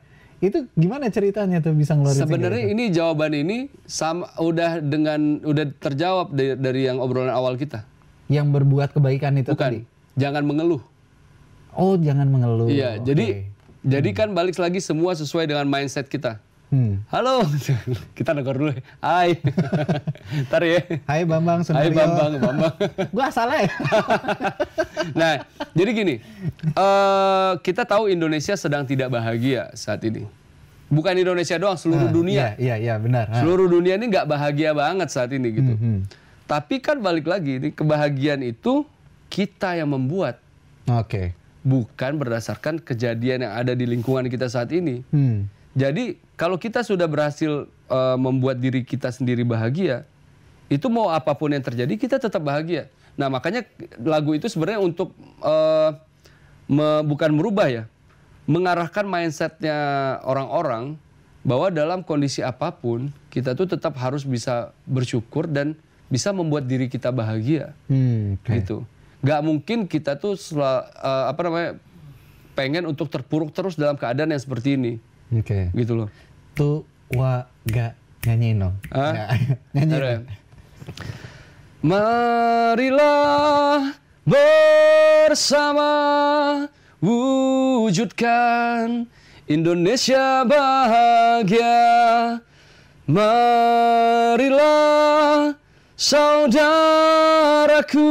itu 0.43 0.59
gimana 0.75 1.07
ceritanya 1.09 1.62
tuh 1.62 1.73
bisa 1.73 1.95
ngeluarin 1.95 2.19
Sebenarnya 2.19 2.64
ini 2.67 2.85
jawaban 2.91 3.33
ini 3.33 3.59
sama 3.85 4.26
udah 4.37 4.83
dengan 4.83 5.38
udah 5.41 5.64
terjawab 5.73 6.35
dari, 6.35 6.59
dari 6.59 6.81
yang 6.83 6.99
obrolan 6.99 7.31
awal 7.31 7.55
kita. 7.55 7.87
Yang 8.26 8.50
berbuat 8.50 8.91
kebaikan 8.91 9.38
itu 9.38 9.55
tadi. 9.55 9.81
Bukan, 9.81 10.19
jangan 10.19 10.43
mengeluh. 10.43 10.83
Oh, 11.73 11.97
jangan 11.97 12.29
mengeluh. 12.29 12.69
Iya, 12.69 13.00
Oke. 13.00 13.05
jadi 13.09 13.26
jadi 13.83 14.11
kan 14.14 14.29
balik 14.37 14.61
lagi 14.61 14.79
semua 14.79 15.17
sesuai 15.17 15.49
dengan 15.49 15.67
mindset 15.67 16.07
kita. 16.07 16.38
Hmm. 16.73 17.05
Halo, 17.12 17.45
kita 18.17 18.33
negor 18.33 18.57
dulu. 18.57 18.73
Hai, 19.05 19.37
ntar 20.49 20.64
ya. 20.64 20.81
Hai 21.05 21.29
Bambang 21.29 21.61
Hai. 21.69 21.93
Bambang, 21.93 22.41
Bambang. 22.41 22.75
Gua 23.17 23.29
salah 23.29 23.61
ya? 23.61 23.69
nah, 25.12 25.45
jadi 25.76 25.91
gini, 25.93 26.14
eh 26.73 27.52
kita 27.61 27.85
tahu 27.85 28.09
Indonesia 28.09 28.57
sedang 28.57 28.88
tidak 28.88 29.12
bahagia 29.12 29.69
saat 29.76 30.00
ini. 30.09 30.25
Bukan 30.93 31.12
Indonesia 31.17 31.57
doang, 31.57 31.76
seluruh 31.76 32.09
dunia. 32.09 32.57
Iya, 32.57 32.76
iya, 32.76 32.76
iya, 32.81 32.95
benar. 33.00 33.29
Ha. 33.33 33.41
Seluruh 33.41 33.64
dunia 33.69 33.97
ini 33.97 34.12
nggak 34.12 34.29
bahagia 34.29 34.76
banget 34.76 35.09
saat 35.09 35.33
ini 35.33 35.49
gitu. 35.52 35.73
Hmm. 35.76 36.05
Tapi 36.45 36.85
kan 36.85 37.00
balik 37.00 37.29
lagi, 37.29 37.57
ini 37.61 37.69
kebahagiaan 37.73 38.45
itu 38.45 38.85
kita 39.33 39.76
yang 39.76 39.88
membuat, 39.88 40.37
Oke. 40.88 41.33
Bukan 41.62 42.19
berdasarkan 42.19 42.78
kejadian 42.78 43.47
yang 43.47 43.54
ada 43.54 43.73
di 43.73 43.87
lingkungan 43.87 44.26
kita 44.26 44.47
saat 44.47 44.71
ini. 44.71 45.07
Hmm. 45.09 45.47
Jadi 45.73 46.19
kalau 46.35 46.59
kita 46.59 46.83
sudah 46.83 47.07
berhasil 47.07 47.64
eh, 47.88 48.16
membuat 48.19 48.59
diri 48.59 48.83
kita 48.83 49.09
sendiri 49.09 49.42
bahagia, 49.42 50.04
itu 50.66 50.87
mau 50.87 51.09
apa 51.09 51.33
pun 51.33 51.49
yang 51.49 51.62
terjadi 51.62 51.95
kita 51.95 52.16
tetap 52.19 52.42
bahagia. 52.42 52.90
Nah 53.14 53.28
makanya 53.28 53.64
lagu 53.99 54.33
itu 54.33 54.47
sebenarnya 54.47 54.81
untuk 54.81 55.14
eh, 55.40 55.90
me- 56.66 57.04
bukan 57.04 57.31
merubah 57.33 57.66
ya, 57.66 57.85
mengarahkan 58.45 59.07
mindsetnya 59.07 59.76
orang-orang 60.23 60.99
bahwa 61.42 61.71
dalam 61.71 62.02
kondisi 62.02 62.38
apa 62.38 62.71
pun 62.71 63.11
kita 63.26 63.54
tuh 63.54 63.66
tetap 63.66 63.95
harus 63.97 64.23
bisa 64.23 64.71
bersyukur 64.85 65.47
dan 65.47 65.75
bisa 66.07 66.31
membuat 66.31 66.66
diri 66.66 66.87
kita 66.87 67.09
bahagia 67.09 67.73
Hmm. 67.87 68.37
oke. 68.37 68.50
gitu. 68.52 68.76
Gak 69.23 69.41
mungkin 69.41 69.87
kita 69.87 70.19
tuh 70.19 70.35
sela- 70.35 70.91
eh, 70.99 71.25
apa 71.31 71.41
namanya 71.47 71.71
pengen 72.52 72.85
untuk 72.85 73.09
terpuruk 73.09 73.55
terus 73.55 73.79
dalam 73.79 73.97
keadaan 73.97 74.29
yang 74.29 74.43
seperti 74.43 74.76
ini 74.76 74.93
Oke. 75.33 75.73
gitu 75.73 75.97
loh. 75.97 76.09
Tu 76.52 76.85
wa 77.14 77.49
ga 77.64 77.97
Nyanyiin 78.23 78.62
dong. 78.62 78.75
Hah? 78.91 79.12
Nggak. 79.14 79.29
Nyanyiin 79.75 79.99
dong. 79.99 80.25
Marilah 82.62 83.99
bersama 84.23 85.91
wujudkan 87.02 89.11
Indonesia 89.50 90.47
bahagia. 90.47 91.83
Marilah 94.23 94.62
saudaraku 97.12 98.09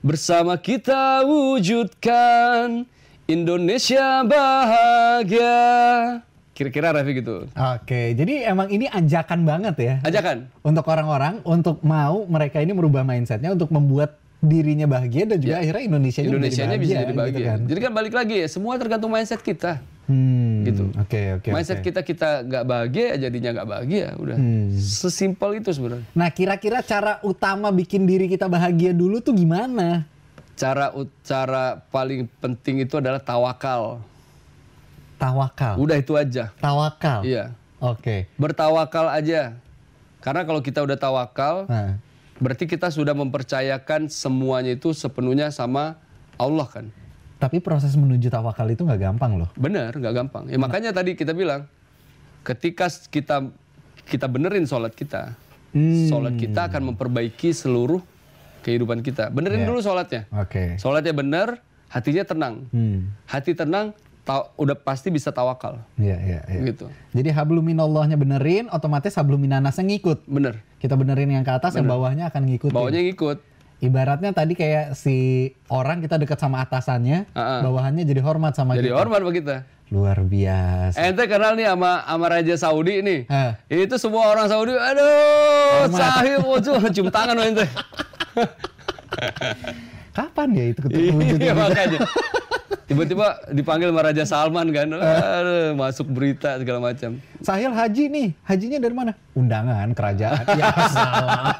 bersama 0.00 0.56
kita 0.56 1.28
wujudkan 1.28 2.88
Indonesia 3.28 4.24
bahagia. 4.24 5.60
Kira-kira 6.56 6.92
Raffi 6.92 7.20
gitu. 7.20 7.48
Oke, 7.52 8.12
jadi 8.12 8.52
emang 8.52 8.68
ini 8.68 8.84
ajakan 8.84 9.48
banget 9.48 9.76
ya. 9.80 9.94
Ajakan. 10.04 10.48
Untuk 10.60 10.84
orang-orang 10.88 11.40
untuk 11.44 11.80
mau 11.80 12.28
mereka 12.28 12.60
ini 12.60 12.76
merubah 12.76 13.00
mindsetnya 13.00 13.52
untuk 13.52 13.72
membuat 13.72 14.20
dirinya 14.40 14.88
bahagia 14.88 15.28
dan 15.28 15.36
juga 15.40 15.60
Ya. 15.60 15.64
akhirnya 15.64 15.84
Indonesia 15.84 16.20
Indonesia 16.24 16.64
bisa 16.76 16.94
jadi 17.04 17.12
bahagia. 17.12 17.32
Gitu 17.32 17.40
kan. 17.44 17.58
Jadi 17.68 17.80
kan 17.80 17.92
balik 17.92 18.12
lagi 18.16 18.34
ya, 18.44 18.48
semua 18.48 18.76
tergantung 18.80 19.12
mindset 19.12 19.40
kita. 19.40 19.80
Hmm, 20.10 20.66
Gitu. 20.66 20.90
Oke, 20.98 21.38
oke. 21.38 21.48
mindset 21.54 21.78
oke. 21.78 21.86
kita 21.86 22.00
kita 22.02 22.28
nggak 22.42 22.64
bahagia, 22.66 23.14
ya 23.14 23.30
jadinya 23.30 23.50
nggak 23.54 23.68
bahagia. 23.70 24.06
Udah. 24.18 24.34
Hmm. 24.36 24.74
Sesimpel 24.74 25.62
itu 25.62 25.70
sebenarnya. 25.70 26.06
Nah, 26.18 26.28
kira-kira 26.34 26.82
cara 26.82 27.22
utama 27.22 27.70
bikin 27.70 28.10
diri 28.10 28.26
kita 28.26 28.50
bahagia 28.50 28.90
dulu 28.90 29.22
tuh 29.22 29.38
gimana? 29.38 30.02
Cara 30.58 30.90
cara 31.22 31.78
paling 31.94 32.26
penting 32.42 32.82
itu 32.82 32.98
adalah 32.98 33.22
tawakal. 33.22 34.02
Tawakal. 35.16 35.78
Udah 35.78 35.96
itu 36.00 36.18
aja. 36.18 36.50
Tawakal. 36.58 37.22
Iya. 37.22 37.54
Oke. 37.78 38.26
Bertawakal 38.34 39.08
aja. 39.14 39.54
Karena 40.20 40.44
kalau 40.44 40.60
kita 40.60 40.84
udah 40.84 40.98
tawakal, 41.00 41.64
Nah, 41.64 41.96
berarti 42.42 42.68
kita 42.68 42.92
sudah 42.92 43.16
mempercayakan 43.16 44.10
semuanya 44.12 44.76
itu 44.76 44.92
sepenuhnya 44.92 45.48
sama 45.48 45.96
Allah 46.36 46.68
kan. 46.68 46.88
Tapi 47.40 47.58
proses 47.58 47.96
menuju 47.96 48.28
tawakal 48.28 48.68
itu 48.68 48.84
nggak 48.84 49.00
gampang 49.00 49.40
loh. 49.40 49.48
Benar, 49.56 49.96
nggak 49.96 50.14
gampang. 50.14 50.44
Ya 50.46 50.60
makanya 50.60 50.92
tadi 50.92 51.16
kita 51.16 51.32
bilang, 51.32 51.64
ketika 52.44 52.86
kita 53.08 53.48
kita 54.04 54.26
benerin 54.28 54.68
sholat 54.68 54.92
kita, 54.92 55.34
Hmm. 55.72 56.06
sholat 56.06 56.36
kita 56.36 56.68
akan 56.68 56.92
memperbaiki 56.92 57.50
seluruh 57.50 58.02
kehidupan 58.60 59.00
kita. 59.00 59.32
Benerin 59.32 59.64
Iya. 59.64 59.68
dulu 59.72 59.80
sholatnya. 59.80 60.28
Oke. 60.30 60.76
Sholatnya 60.76 61.14
bener, 61.14 61.64
hatinya 61.88 62.22
tenang. 62.22 62.54
Hmm. 62.68 63.14
Hati 63.24 63.54
tenang, 63.54 63.96
ta- 64.20 64.50
udah 64.54 64.76
pasti 64.76 65.08
bisa 65.08 65.30
tawakal. 65.30 65.80
Iya, 65.96 66.16
iya, 66.20 66.40
iya. 66.44 66.60
Gitu. 66.68 66.90
Jadi 67.14 67.30
habluminallahnya 67.30 68.18
benerin, 68.18 68.68
otomatis 68.68 69.16
habluminanasnya 69.16 69.86
ngikut. 69.86 70.28
Bener. 70.28 70.60
Kita 70.76 70.92
benerin 70.92 71.30
yang 71.30 71.44
ke 71.46 71.52
atas, 71.54 71.72
yang 71.72 71.88
bawahnya 71.88 72.28
akan 72.28 72.42
ngikut. 72.44 72.68
Bawahnya 72.68 73.00
ngikut. 73.00 73.38
Ibaratnya 73.80 74.30
tadi 74.30 74.52
kayak 74.52 74.92
si 74.92 75.16
orang 75.66 76.04
kita 76.04 76.20
dekat 76.20 76.36
sama 76.36 76.60
atasannya, 76.60 77.24
Ah, 77.32 77.40
ah. 77.40 77.60
bawahannya 77.64 78.04
jadi 78.04 78.20
hormat 78.20 78.52
sama 78.52 78.76
Jadi 78.76 78.88
kita. 78.88 78.96
hormat 78.96 79.20
sama 79.20 79.32
kita. 79.32 79.56
Luar 79.88 80.20
biasa. 80.20 81.00
Ente 81.00 81.24
kenal 81.24 81.56
nih 81.56 81.66
sama 81.66 82.04
sama 82.04 82.26
Raja 82.28 82.54
Saudi 82.54 83.00
nih. 83.00 83.20
Ah. 83.26 83.56
Itu 83.66 83.96
semua 83.96 84.28
orang 84.28 84.46
Saudi, 84.46 84.76
aduh, 84.76 85.88
sahih, 85.90 86.38
wujud, 86.40 86.76
cium 86.94 87.08
tangan 87.08 87.40
ente. 87.40 87.64
Kapan 90.12 90.48
ya 90.52 90.64
itu 90.68 90.80
ketemu? 90.84 91.18
Iya 91.38 91.52
makanya. 91.54 91.98
Tiba-tiba 92.86 93.38
dipanggil 93.50 93.90
sama 93.90 94.02
Raja 94.02 94.24
Salman 94.26 94.68
kan, 94.70 94.86
aduh, 94.94 95.74
masuk 95.74 96.06
berita 96.10 96.58
segala 96.58 96.90
macam. 96.90 97.18
Sahil 97.42 97.70
haji 97.70 98.04
nih, 98.10 98.28
hajinya 98.42 98.78
dari 98.78 98.94
mana? 98.94 99.12
Undangan 99.34 99.90
kerajaan. 99.94 100.44
ya 100.54 100.66
salah. 100.94 101.54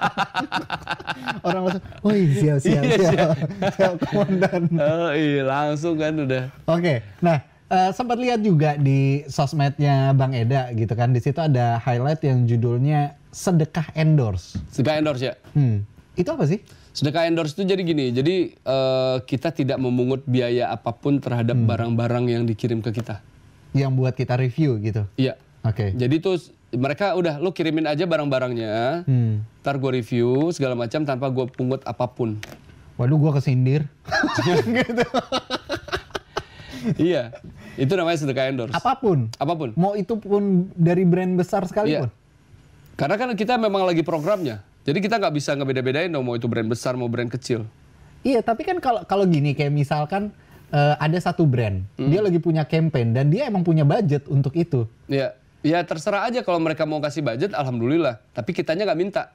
Orang 1.42 1.62
langsung, 1.70 1.84
oh 2.02 2.12
siap 2.14 2.58
siap 2.62 2.82
Iya, 2.82 2.96
siap, 3.10 3.30
siap 3.74 3.94
komandan. 4.06 4.62
Oh 4.78 5.10
iya 5.14 5.42
langsung 5.46 5.94
kan 5.98 6.14
udah. 6.14 6.50
Oke, 6.66 7.02
nah 7.22 7.42
eh, 7.66 7.90
sempat 7.94 8.18
lihat 8.18 8.42
juga 8.42 8.74
di 8.78 9.22
sosmednya 9.26 10.10
Bang 10.14 10.34
Eda 10.34 10.70
gitu 10.74 10.92
kan, 10.94 11.10
di 11.14 11.22
situ 11.22 11.38
ada 11.38 11.78
highlight 11.82 12.22
yang 12.26 12.46
judulnya 12.46 13.18
sedekah 13.30 13.94
endorse. 13.94 14.58
Sedekah 14.74 14.98
endorse 14.98 15.22
ya. 15.30 15.34
Hmm, 15.54 15.86
itu 16.18 16.26
apa 16.30 16.44
sih? 16.46 16.58
Sedekah 16.90 17.24
endorse 17.24 17.54
itu 17.54 17.62
jadi 17.64 17.80
gini, 17.80 18.10
jadi 18.10 18.34
eh, 18.52 19.16
kita 19.22 19.50
tidak 19.50 19.78
memungut 19.78 20.22
biaya 20.24 20.68
apa 20.68 20.90
pun 20.90 21.18
terhadap 21.18 21.54
Hmm. 21.54 21.66
barang-barang 21.66 22.24
yang 22.28 22.42
dikirim 22.42 22.80
ke 22.80 22.90
kita. 22.92 23.22
Yang 23.70 23.90
buat 23.94 24.14
kita 24.14 24.34
review 24.34 24.76
gitu. 24.80 25.02
Iya. 25.14 25.38
Oke. 25.62 25.92
Jadi 25.94 26.14
tuh 26.18 26.36
mereka 26.70 27.14
udah 27.14 27.38
lu 27.38 27.50
kirimin 27.50 27.86
aja 27.86 28.04
barang-barangnya, 28.04 29.04
Hmm. 29.06 29.42
ntar 29.62 29.76
gue 29.76 29.90
review 29.92 30.50
segala 30.50 30.74
macam 30.74 31.02
tanpa 31.02 31.26
gue 31.28 31.44
pungut 31.48 31.80
apa 31.84 32.06
pun. 32.06 32.38
Waduh, 32.98 33.16
gua 33.16 33.32
kesindir. 33.32 33.88
iya, 37.00 37.32
itu 37.76 37.92
namanya 37.92 38.18
sedekah 38.18 38.48
endorse. 38.48 38.72
Apa 38.72 38.96
pun. 38.96 39.28
Apa 39.36 39.52
pun. 39.56 39.72
Mau 39.72 39.96
itu 39.96 40.16
pun 40.16 40.68
dari 40.76 41.04
brand 41.04 41.32
besar 41.32 41.64
sekalipun. 41.64 42.08
Iya. 42.08 42.18
Karena 42.96 43.16
kan 43.16 43.32
kita 43.32 43.56
memang 43.56 43.88
lagi 43.88 44.04
programnya. 44.04 44.60
Jadi 44.84 44.98
kita 45.04 45.20
nggak 45.20 45.34
bisa 45.36 45.52
ngebeda-bedain 45.52 46.08
dong 46.08 46.24
mau 46.24 46.34
itu 46.36 46.48
brand 46.48 46.68
besar 46.68 46.96
mau 46.96 47.08
brand 47.10 47.28
kecil. 47.28 47.68
Iya, 48.24 48.40
tapi 48.40 48.64
kan 48.64 48.80
kalau 48.80 49.04
kalau 49.04 49.24
gini 49.28 49.52
kayak 49.52 49.72
misalkan 49.72 50.32
eh, 50.72 50.94
ada 50.96 51.18
satu 51.20 51.44
brand, 51.44 51.84
dia 51.96 52.20
lagi 52.20 52.40
punya 52.40 52.64
campaign 52.64 53.12
dan 53.12 53.28
dia 53.28 53.48
emang 53.48 53.64
punya 53.64 53.84
budget 53.84 54.24
untuk 54.28 54.56
itu. 54.56 54.88
Ya, 55.08 55.36
ya 55.60 55.80
terserah 55.84 56.28
aja 56.28 56.40
kalau 56.44 56.60
mereka 56.60 56.88
mau 56.88 57.00
kasih 57.00 57.24
budget, 57.24 57.52
alhamdulillah. 57.52 58.20
Tapi 58.32 58.56
kitanya 58.56 58.88
nggak 58.88 59.00
minta, 59.00 59.32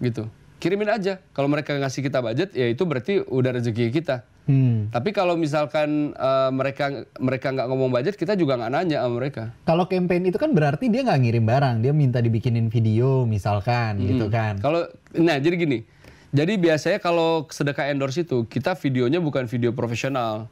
gitu. 0.00 0.28
Kirimin 0.62 0.86
aja. 0.86 1.18
Kalau 1.34 1.50
mereka 1.50 1.74
ngasih 1.74 2.06
kita 2.06 2.22
budget, 2.22 2.54
ya 2.54 2.70
itu 2.70 2.86
berarti 2.86 3.18
udah 3.18 3.58
rezeki 3.58 3.90
kita. 3.90 4.22
Hmm. 4.46 4.86
Tapi 4.94 5.10
kalau 5.10 5.34
misalkan 5.34 6.14
eh, 6.14 6.50
mereka 6.54 7.02
mereka 7.18 7.50
nggak 7.50 7.66
ngomong 7.66 7.90
budget, 7.90 8.14
kita 8.14 8.38
juga 8.38 8.54
nggak 8.54 8.70
nanya 8.70 9.02
sama 9.02 9.18
mereka. 9.18 9.50
Kalau 9.66 9.90
campaign 9.90 10.30
itu 10.30 10.38
kan 10.38 10.54
berarti 10.54 10.86
dia 10.86 11.02
nggak 11.02 11.18
ngirim 11.18 11.42
barang, 11.42 11.76
dia 11.82 11.90
minta 11.90 12.22
dibikinin 12.22 12.70
video 12.70 13.26
misalkan 13.26 13.98
gitu 13.98 14.30
kan. 14.30 14.62
Kalau 14.62 14.86
nah 15.18 15.34
jadi 15.42 15.58
gini. 15.58 15.82
Jadi 16.30 16.56
biasanya 16.56 16.96
kalau 16.96 17.44
sedekah 17.50 17.90
endorse 17.90 18.22
itu 18.22 18.46
kita 18.46 18.78
videonya 18.78 19.18
bukan 19.18 19.50
video 19.50 19.74
profesional. 19.74 20.46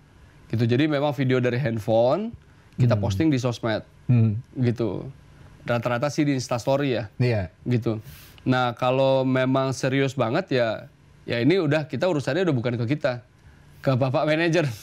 Gitu. 0.50 0.66
Jadi 0.66 0.90
memang 0.90 1.14
video 1.14 1.38
dari 1.38 1.56
handphone 1.56 2.34
kita 2.74 2.98
posting 2.98 3.30
di 3.30 3.38
sosmed 3.38 3.86
Hmm. 4.10 4.42
gitu. 4.58 5.06
Rata-rata 5.62 6.10
sih 6.10 6.26
di 6.26 6.34
Instastory 6.34 6.98
ya, 6.98 7.06
Iya. 7.20 7.54
gitu. 7.62 8.02
Nah, 8.44 8.72
kalau 8.72 9.22
memang 9.28 9.76
serius 9.76 10.16
banget 10.16 10.48
ya 10.56 10.68
ya 11.28 11.38
ini 11.44 11.60
udah 11.60 11.84
kita 11.86 12.08
urusannya 12.08 12.48
udah 12.48 12.56
bukan 12.56 12.74
ke 12.80 12.96
kita. 12.96 13.20
Ke 13.80 13.96
Bapak 13.96 14.28
manajer. 14.28 14.68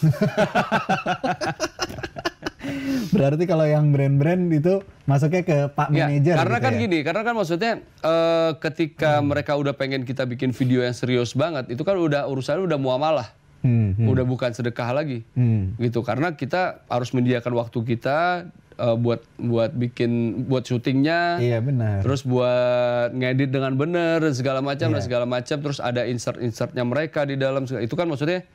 Berarti 3.13 3.43
kalau 3.47 3.63
yang 3.63 3.93
brand-brand 3.93 4.51
itu 4.51 4.83
masuknya 5.07 5.41
ke 5.45 5.57
Pak 5.71 5.87
Ya, 5.93 6.09
manajer 6.09 6.35
karena 6.35 6.57
gitu 6.57 6.65
kan 6.65 6.73
ya? 6.73 6.79
gini, 6.81 6.97
karena 7.05 7.21
kan 7.23 7.33
maksudnya 7.37 7.71
eh, 8.03 8.51
ketika 8.59 9.21
mereka 9.23 9.55
udah 9.55 9.73
pengen 9.77 10.03
kita 10.03 10.27
bikin 10.27 10.51
video 10.51 10.83
yang 10.83 10.97
serius 10.97 11.31
banget, 11.37 11.69
itu 11.71 11.81
kan 11.85 11.95
udah 11.95 12.27
urusannya 12.27 12.65
udah 12.65 12.79
muamalah, 12.81 13.29
Hmm, 13.65 13.97
hmm, 13.97 14.05
udah 14.05 14.25
bukan 14.25 14.53
sedekah 14.53 14.93
lagi, 14.93 15.25
hmm. 15.33 15.81
gitu. 15.81 16.05
Karena 16.05 16.33
kita 16.37 16.85
harus 16.89 17.09
menyediakan 17.13 17.53
waktu 17.57 17.79
kita 17.95 18.49
eh, 18.77 18.95
buat 18.95 19.21
buat 19.35 19.71
bikin 19.71 20.11
buat 20.45 20.63
syutingnya, 20.63 21.37
Iya 21.37 21.59
benar. 21.59 22.01
terus 22.01 22.21
buat 22.21 23.11
ngedit 23.11 23.49
dengan 23.49 23.73
bener 23.73 24.21
dan 24.21 24.31
segala 24.31 24.59
macam 24.59 24.87
Iya. 24.87 24.93
dan 24.93 25.01
segala 25.01 25.25
macam, 25.25 25.57
terus 25.59 25.79
ada 25.79 26.01
insert-insertnya 26.03 26.81
mereka 26.81 27.23
di 27.23 27.35
dalam, 27.35 27.65
segala- 27.65 27.81
itu 27.81 27.93
kan 27.93 28.05
maksudnya 28.05 28.45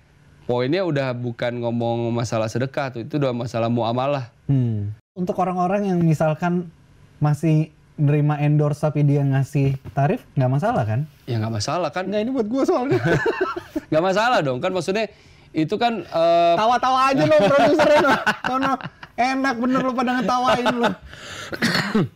poinnya 0.43 0.83
udah 0.83 1.11
bukan 1.13 1.59
ngomong 1.59 2.11
masalah 2.11 2.47
sedekah 2.47 2.91
tuh, 2.91 3.01
itu 3.01 3.15
udah 3.17 3.31
masalah 3.31 3.67
muamalah. 3.67 4.31
Hmm. 4.47 4.91
Untuk 5.13 5.37
orang-orang 5.37 5.87
yang 5.87 5.99
misalkan 5.99 6.71
masih 7.19 7.69
nerima 7.95 8.41
endorse 8.41 8.81
tapi 8.81 9.03
dia 9.03 9.21
ngasih 9.21 9.77
tarif, 9.93 10.25
nggak 10.33 10.51
masalah 10.51 10.83
kan? 10.83 11.01
Ya 11.27 11.39
nggak 11.39 11.55
masalah 11.55 11.91
kan, 11.91 12.09
Nggak 12.09 12.21
ini 12.21 12.31
buat 12.31 12.49
gua 12.49 12.63
soalnya. 12.65 12.99
nggak 13.93 14.03
masalah 14.03 14.41
dong 14.41 14.59
kan 14.59 14.73
maksudnya 14.73 15.05
itu 15.53 15.77
kan 15.77 16.01
eh, 16.01 16.55
Tawa-tawa 16.57 17.13
aja 17.13 17.23
lo 17.23 17.37
produsernya. 17.37 18.17
Kono, 18.49 18.73
enak 19.15 19.55
bener 19.57 19.81
lo 19.81 19.93
pada 19.93 20.17
ngetawain 20.17 20.67
lo. 20.73 20.91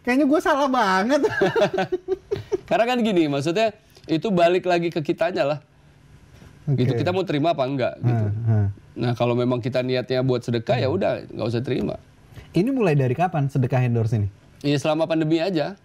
Kayaknya 0.01 0.25
gue 0.25 0.41
salah 0.41 0.67
banget. 0.67 1.21
karena 2.65 2.85
kan 2.85 2.99
gini 2.99 3.27
maksudnya 3.27 3.77
itu 4.05 4.27
balik 4.29 4.65
lagi 4.65 4.89
ke 4.89 5.01
kitanya 5.01 5.45
lah 5.47 5.59
gitu 6.69 6.91
Oke. 6.91 6.99
kita 6.99 7.11
mau 7.11 7.23
terima 7.23 7.53
apa 7.53 7.63
enggak 7.63 7.95
gitu 7.97 8.25
Hmm, 8.27 8.43
hmm. 8.43 8.67
nah 8.97 9.13
kalau 9.13 9.35
memang 9.35 9.59
kita 9.59 9.81
niatnya 9.81 10.19
buat 10.21 10.43
sedekah 10.43 10.75
ya 10.77 10.89
udah 10.89 11.27
nggak 11.29 11.47
usah 11.47 11.61
terima 11.61 11.95
Ini 12.51 12.71
mulai 12.71 12.95
dari 12.95 13.13
kapan 13.13 13.47
sedekah 13.47 13.79
endorse 13.81 14.17
ini? 14.17 14.27
ya 14.63 14.75
selama 14.75 15.05
pandemi 15.05 15.39
aja 15.39 15.79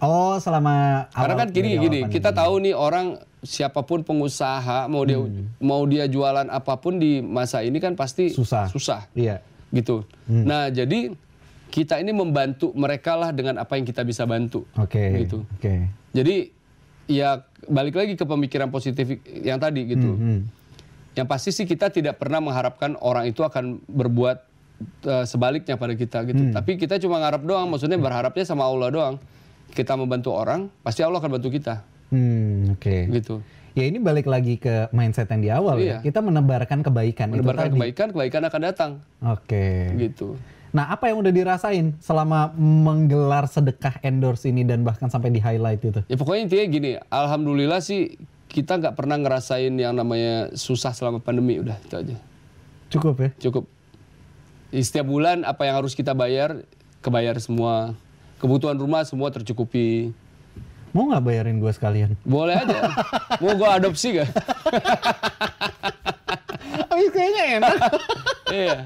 Oh, 0.00 0.34
selama 0.36 1.06
karena 1.08 1.22
awal- 1.30 1.40
kan 1.40 1.48
gini 1.50 1.78
gini 1.78 2.00
kita 2.08 2.30
tahu 2.30 2.58
nih 2.60 2.74
orang 2.74 3.14
siapa 3.40 3.78
pun 3.80 4.02
pengusaha 4.02 4.84
mau 4.84 5.02
dia 5.02 5.16
Hmm. 5.16 5.54
mau 5.56 5.86
dia 5.86 6.04
jualan 6.04 6.48
apa 6.48 6.74
pun 6.76 6.98
di 6.98 7.20
masa 7.20 7.62
ini 7.62 7.78
kan 7.78 7.94
pasti 7.94 8.26
Susah. 8.28 8.66
susah 8.66 9.06
Iya. 9.12 9.38
Gitu. 9.74 10.06
Hmm. 10.30 10.46
Nah, 10.46 10.70
jadi 10.70 11.12
kita 11.68 11.98
ini 11.98 12.14
membantu 12.14 12.70
mereka 12.78 13.18
lah 13.18 13.34
dengan 13.34 13.58
apa 13.58 13.74
yang 13.74 13.82
kita 13.82 14.06
bisa 14.06 14.22
bantu. 14.24 14.62
Oke. 14.78 15.26
Gitu. 15.26 15.42
Oke. 15.58 15.90
Jadi 16.14 16.54
ya 17.10 17.42
balik 17.66 17.98
lagi 17.98 18.14
ke 18.14 18.24
pemikiran 18.24 18.70
positif 18.70 19.18
yang 19.42 19.58
tadi 19.58 19.82
gitu. 19.90 20.14
Hmm. 20.14 20.46
Yang 21.18 21.26
pasti 21.26 21.50
sih 21.50 21.66
kita 21.66 21.90
tidak 21.90 22.22
pernah 22.22 22.38
mengharapkan 22.38 22.94
orang 23.02 23.26
itu 23.26 23.42
akan 23.42 23.82
berbuat 23.90 24.38
eh, 25.02 25.24
sebaliknya 25.26 25.74
pada 25.74 25.98
kita 25.98 26.22
gitu. 26.30 26.54
Tapi 26.54 26.78
kita 26.78 27.02
cuma 27.02 27.18
ngarap 27.18 27.42
doang, 27.42 27.66
maksudnya 27.66 27.98
berharapnya 27.98 28.46
sama 28.46 28.66
Allah 28.66 28.88
doang. 28.94 29.14
Kita 29.74 29.98
membantu 29.98 30.30
orang, 30.30 30.70
pasti 30.86 31.02
Allah 31.02 31.18
akan 31.18 31.34
bantu 31.34 31.50
kita 31.50 31.82
Hmm, 32.14 32.78
oke. 32.78 33.10
gitu. 33.10 33.42
Ya 33.74 33.90
ini 33.90 33.98
balik 33.98 34.30
lagi 34.30 34.54
ke 34.54 34.86
mindset 34.94 35.26
yang 35.34 35.42
di 35.42 35.50
awal 35.50 35.82
Iya. 35.82 35.98
ya. 35.98 36.06
Kita 36.06 36.22
menebarkan 36.22 36.86
kebaikan 36.86 37.34
Menebarkan 37.34 37.42
itu 37.58 37.70
tadi. 37.74 37.74
kebaikan, 37.74 38.06
kebaikan 38.14 38.42
akan 38.46 38.60
datang 38.62 38.90
Oke. 39.20 39.90
gitu. 39.98 40.38
Nah, 40.70 40.90
apa 40.90 41.10
yang 41.10 41.22
udah 41.22 41.30
dirasain 41.30 41.94
selama 41.98 42.50
menggelar 42.54 43.46
sedekah 43.46 43.98
endorse 44.02 44.46
ini 44.46 44.62
dan 44.62 44.82
bahkan 44.82 45.06
sampai 45.06 45.30
di 45.30 45.38
highlight 45.38 45.82
itu? 45.82 46.00
Ya 46.06 46.14
pokoknya 46.14 46.46
intinya 46.46 46.66
gini, 46.66 46.90
alhamdulillah 47.10 47.78
sih 47.78 48.14
kita 48.46 48.78
nggak 48.78 48.94
pernah 48.94 49.18
ngerasain 49.18 49.70
yang 49.70 49.94
namanya 49.94 50.54
susah 50.54 50.94
selama 50.94 51.18
pandemi 51.18 51.58
udah 51.58 51.74
itu 51.78 51.94
aja. 51.94 52.16
Cukup 52.90 53.14
ya? 53.18 53.30
Cukup. 53.40 53.66
Di 54.70 54.82
Setiap 54.82 55.06
bulan 55.06 55.42
apa 55.42 55.66
yang 55.66 55.78
harus 55.78 55.94
kita 55.94 56.10
bayar, 56.10 56.62
kebayar 57.02 57.38
semua. 57.38 57.94
Kebutuhan 58.38 58.74
rumah 58.74 59.02
semua 59.02 59.30
tercukupi. 59.30 60.10
Mau 60.94 61.10
nggak 61.10 61.24
bayarin 61.26 61.58
gue 61.58 61.72
sekalian? 61.74 62.14
Boleh 62.22 62.54
aja. 62.54 62.86
Mau 63.42 63.52
gue 63.52 63.66
adopsi 63.68 64.14
gak? 64.14 64.30
Oh, 66.86 66.98
kayaknya 67.10 67.44
enak. 67.58 67.74
iya. 68.48 68.76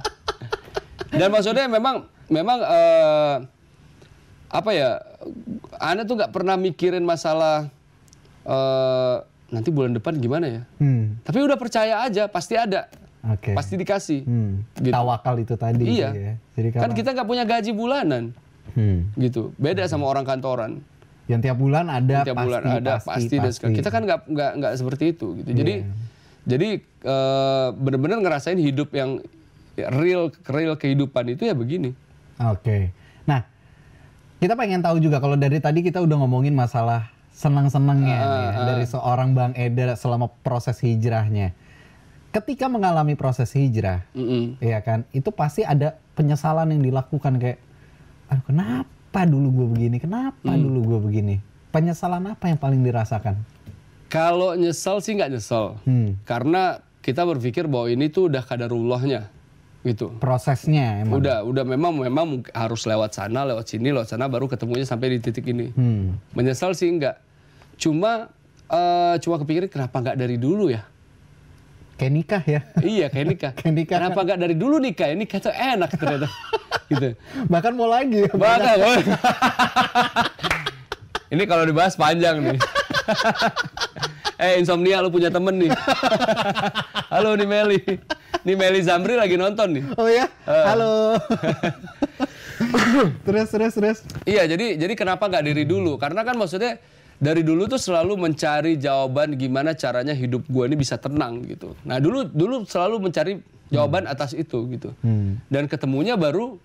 Dan 1.13 1.29
maksudnya 1.29 1.69
memang 1.69 2.09
memang 2.27 2.59
eh, 2.65 3.37
apa 4.49 4.71
ya? 4.73 5.05
Anda 5.77 6.09
tuh 6.09 6.17
nggak 6.17 6.33
pernah 6.33 6.57
mikirin 6.57 7.05
masalah 7.05 7.69
eh, 8.43 9.17
nanti 9.49 9.69
bulan 9.69 9.93
depan 9.93 10.17
gimana 10.17 10.47
ya? 10.49 10.63
hmm, 10.81 11.25
Tapi 11.25 11.39
udah 11.41 11.57
percaya 11.57 12.05
aja, 12.05 12.29
pasti 12.29 12.57
ada, 12.57 12.89
oke. 13.25 13.53
pasti 13.53 13.77
dikasih. 13.77 14.21
Hmm, 14.25 14.65
Gitu. 14.77 14.93
Tawakal 14.93 15.41
itu 15.41 15.55
tadi. 15.57 15.85
Iya. 15.85 16.09
gitu 16.09 16.21
ya. 16.21 16.35
Jadi 16.57 16.69
Kan 16.73 16.81
karena, 16.89 16.95
kita 16.97 17.09
nggak 17.13 17.29
punya 17.29 17.45
gaji 17.45 17.71
bulanan, 17.73 18.25
hmm, 18.73 19.13
gitu. 19.21 19.53
Beda 19.57 19.85
sama 19.85 20.09
orang 20.09 20.25
kantoran. 20.25 20.81
Yang 21.29 21.39
tiap 21.39 21.55
bulan 21.55 21.87
ada 21.87 22.25
Tiap 22.25 22.35
pasti, 22.35 22.47
bulan 22.49 22.63
ada 22.65 22.93
pasti, 22.99 23.37
dan 23.37 23.53
segala- 23.53 23.77
Kita 23.77 23.89
kan 23.89 24.03
nggak 24.03 24.21
nggak 24.27 24.51
nggak 24.59 24.73
seperti 24.75 25.05
itu, 25.13 25.27
gitu. 25.39 25.51
Jadi 25.53 25.75
Iya. 25.79 25.93
jadi 26.45 26.69
eh, 26.99 27.69
benar-benar 27.73 28.19
ngerasain 28.19 28.57
hidup 28.57 28.91
yang 28.91 29.21
ya, 29.77 29.93
real 29.93 30.33
real 30.47 30.75
kehidupan 30.75 31.31
itu 31.31 31.45
ya 31.45 31.55
begini. 31.55 31.93
Oke. 32.41 32.91
Nah, 33.23 33.45
kita 34.39 34.57
pengen 34.57 34.81
tahu 34.81 34.99
juga 34.99 35.19
kalau 35.19 35.35
dari 35.35 35.61
tadi 35.61 35.81
kita 35.81 36.01
udah 36.01 36.17
ngomongin 36.19 36.53
masalah 36.53 37.13
senang-senangnya 37.31 38.19
nih 38.19 38.45
ya, 38.51 38.61
dari 38.67 38.85
seorang 38.85 39.31
Bang 39.31 39.53
Eda 39.55 39.95
selama 39.95 40.27
proses 40.43 40.81
hijrahnya. 40.81 41.55
Ketika 42.29 42.67
mengalami 42.67 43.15
proses 43.15 43.55
hijrah, 43.55 44.05
Mm-mm. 44.13 44.59
ya 44.59 44.83
kan, 44.83 45.07
itu 45.13 45.31
pasti 45.31 45.63
ada 45.63 45.97
penyesalan 46.13 46.69
yang 46.75 46.83
dilakukan 46.83 47.39
kayak, 47.39 47.57
aduh 48.27 48.45
kenapa 48.45 48.91
dulu 49.25 49.49
gue 49.51 49.67
begini, 49.73 49.97
kenapa 49.97 50.53
Hmm. 50.53 50.61
dulu 50.61 50.81
gue 50.85 50.99
begini. 51.09 51.37
Penyesalan 51.69 52.23
apa 52.27 52.47
yang 52.47 52.57
paling 52.57 52.81
dirasakan? 52.81 53.39
Kalau 54.09 54.55
nyesel 54.55 55.01
sih 55.01 55.13
nggak 55.15 55.31
nyesel, 55.31 55.77
Hmm, 55.83 56.17
karena 56.23 56.79
kita 57.01 57.25
berpikir 57.25 57.67
bahwa 57.67 57.89
ini 57.89 58.09
tuh 58.09 58.29
udah 58.29 58.41
kadarullahnya, 58.41 59.29
gitu. 59.81 60.13
prosesnya 60.17 61.05
emang. 61.05 61.21
Udah 61.21 61.41
udah 61.43 61.65
memang 61.65 61.93
memang 61.99 62.27
harus 62.51 62.85
lewat 62.85 63.13
sana, 63.15 63.45
lewat 63.45 63.69
sini, 63.69 63.93
lewat 63.93 64.09
sana 64.09 64.25
baru 64.27 64.45
ketemunya 64.45 64.85
sampai 64.85 65.17
di 65.17 65.19
titik 65.21 65.45
ini. 65.47 65.73
Hmm, 65.73 66.17
Menyesal 66.33 66.73
sih 66.73 66.89
enggak. 66.89 67.21
Cuma 67.77 68.29
eh, 68.69 69.17
cuma 69.21 69.37
kepikiran 69.37 69.69
kenapa 69.69 69.97
nggak 69.99 70.17
dari 70.17 70.37
dulu 70.37 70.69
ya? 70.69 70.85
Kayak 71.99 72.13
nikah 72.15 72.43
ya. 72.47 72.61
iya 72.81 73.07
kayak 73.11 73.27
nikah. 73.27 73.53
Kayak 73.59 73.75
nikah. 73.75 73.97
Kenapa 73.99 74.21
nggak 74.23 74.39
dari 74.39 74.55
dulu 74.55 74.79
nikah? 74.79 75.11
Nikah 75.11 75.39
tuh 75.43 75.53
enak 75.53 75.91
ternyata. 75.99 76.29
gitu. 76.91 77.19
Bahkan 77.51 77.73
mau 77.75 77.91
lagi. 77.91 78.25
ya. 78.25 78.31
Bahkan, 78.31 78.77
ini 81.35 81.43
kalau 81.45 81.67
dibahas 81.67 81.99
panjang 81.99 82.39
nih. 82.41 82.59
eh 84.39 84.63
insomnia 84.63 85.03
lu 85.03 85.11
punya 85.11 85.29
temen 85.29 85.59
nih. 85.59 85.71
Halo 87.11 87.35
nih 87.35 87.49
Meli. 87.51 87.81
Nih 88.47 88.55
Meli 88.55 88.81
Zamri 88.81 89.19
lagi 89.19 89.35
nonton 89.35 89.75
nih. 89.75 89.85
Oh 89.99 90.07
ya, 90.07 90.31
Eh. 90.47 90.65
halo. 90.71 91.19
terus 93.27 93.51
terus 93.51 93.75
terus. 93.75 93.99
Iya, 94.23 94.47
jadi 94.47 94.79
jadi 94.79 94.95
kenapa 94.95 95.27
nggak 95.27 95.43
dari 95.43 95.67
dulu? 95.67 95.99
Karena 95.99 96.23
kan 96.23 96.39
maksudnya 96.39 96.79
dari 97.19 97.43
dulu 97.43 97.67
tuh 97.67 97.83
selalu 97.83 98.15
mencari 98.15 98.79
jawaban 98.79 99.35
gimana 99.35 99.75
caranya 99.75 100.15
hidup 100.15 100.47
gue 100.47 100.65
ini 100.71 100.79
bisa 100.79 100.95
tenang 100.97 101.43
gitu. 101.45 101.75
Nah 101.83 101.99
dulu 101.99 102.23
dulu 102.23 102.63
selalu 102.63 103.11
mencari 103.11 103.43
jawaban 103.69 104.07
atas 104.07 104.33
itu 104.33 104.65
gitu. 104.71 104.95
Hmm. 105.03 105.43
Dan 105.51 105.67
ketemunya 105.67 106.15
baru 106.15 106.57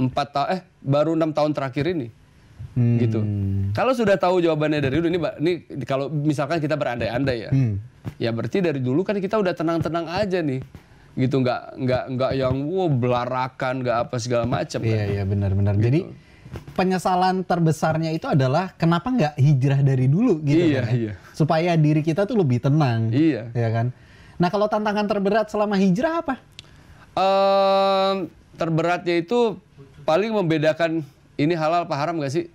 empat 0.00 0.26
tahun 0.32 0.48
eh 0.56 0.60
baru 0.80 1.12
enam 1.12 1.30
tahun 1.30 1.52
terakhir 1.52 1.92
ini 1.92 2.08
Hmm. 2.70 3.02
gitu. 3.02 3.20
Kalau 3.74 3.90
sudah 3.90 4.14
tahu 4.14 4.38
jawabannya 4.38 4.78
dari 4.78 5.02
dulu 5.02 5.08
ini, 5.10 5.18
ini 5.42 5.52
kalau 5.82 6.06
misalkan 6.06 6.62
kita 6.62 6.78
berandai-andai 6.78 7.38
ya, 7.44 7.50
Hmm. 7.50 7.82
ya 8.14 8.30
berarti 8.30 8.62
dari 8.62 8.78
dulu 8.78 9.02
kan 9.02 9.18
kita 9.18 9.42
udah 9.42 9.50
tenang-tenang 9.58 10.06
aja 10.06 10.38
nih, 10.38 10.62
gitu 11.18 11.42
nggak 11.42 11.76
nggak 11.82 12.04
nggak 12.14 12.32
yang 12.38 12.54
wow 12.70 12.86
belarakan 12.86 13.82
nggak 13.82 13.96
apa 14.06 14.16
segala 14.22 14.46
macam. 14.46 14.86
Iya 14.86 15.02
kan. 15.02 15.06
iya 15.10 15.22
benar-benar. 15.26 15.74
Gitu. 15.76 15.86
Jadi 15.90 16.00
penyesalan 16.74 17.46
terbesarnya 17.46 18.10
itu 18.10 18.26
adalah 18.26 18.74
kenapa 18.74 19.10
nggak 19.10 19.34
hijrah 19.38 19.80
dari 19.82 20.06
dulu 20.10 20.42
gitu 20.42 20.64
Iya, 20.70 20.82
kan? 20.82 20.92
iya. 20.96 21.12
Supaya 21.34 21.72
diri 21.78 22.02
kita 22.02 22.26
tuh 22.26 22.38
lebih 22.38 22.58
tenang. 22.58 23.10
Iya. 23.14 23.54
Ya 23.54 23.68
kan? 23.70 23.94
Nah, 24.40 24.48
kalau 24.48 24.66
tantangan 24.66 25.06
terberat 25.06 25.46
selama 25.52 25.76
hijrah 25.76 26.24
apa? 26.24 26.34
Ehm, 27.14 28.32
terberatnya 28.56 29.20
itu 29.20 29.58
paling 30.02 30.32
membedakan 30.32 31.04
ini 31.36 31.54
halal 31.54 31.84
apa 31.84 31.94
haram 31.94 32.16
gak 32.18 32.32
sih? 32.32 32.46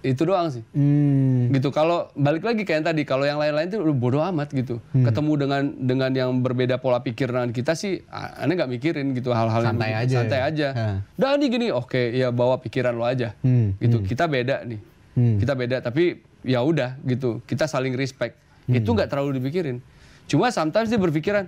Itu 0.00 0.24
doang 0.24 0.48
sih. 0.48 0.64
Hmm. 0.72 1.52
Gitu. 1.52 1.68
Kalau 1.68 2.08
balik 2.16 2.40
lagi 2.40 2.64
kayak 2.64 2.78
yang 2.80 2.86
tadi, 2.88 3.02
kalau 3.04 3.28
yang 3.28 3.36
lain-lain 3.36 3.68
itu 3.68 3.76
udah 3.84 3.96
bodoh 3.96 4.24
amat 4.32 4.48
gitu. 4.56 4.80
Hmm. 4.96 5.04
Ketemu 5.04 5.32
dengan 5.36 5.62
dengan 5.76 6.10
yang 6.16 6.30
berbeda 6.40 6.80
pola 6.80 7.04
pikir 7.04 7.28
dengan 7.28 7.52
kita 7.52 7.76
sih, 7.76 8.00
aneh 8.08 8.56
nggak 8.56 8.70
mikirin 8.72 9.12
gitu 9.12 9.36
hal-hal 9.36 9.60
yang 9.60 9.76
Santai 9.76 9.92
aja 9.92 10.16
Santai 10.24 10.40
ya? 10.40 10.48
aja. 10.48 10.68
Udah 11.20 11.36
nih 11.36 11.48
gini, 11.52 11.66
oke, 11.68 12.00
ya 12.16 12.32
bawa 12.32 12.56
pikiran 12.64 12.96
lo 12.96 13.04
aja. 13.04 13.36
Hmm, 13.44 13.76
Gitu. 13.76 14.00
Kita 14.08 14.24
beda 14.24 14.64
nih. 14.64 14.80
Hmm. 15.20 15.36
Kita 15.36 15.52
beda, 15.52 15.76
tapi 15.84 16.24
ya 16.48 16.64
udah 16.64 16.96
gitu. 17.04 17.44
Kita 17.44 17.68
saling 17.68 17.92
respect. 17.92 18.40
Hmm. 18.64 18.80
Itu 18.80 18.96
nggak 18.96 19.12
terlalu 19.12 19.36
dipikirin. 19.36 19.84
Cuma 20.24 20.48
sometimes 20.48 20.88
dia 20.88 20.96
berpikiran, 20.96 21.44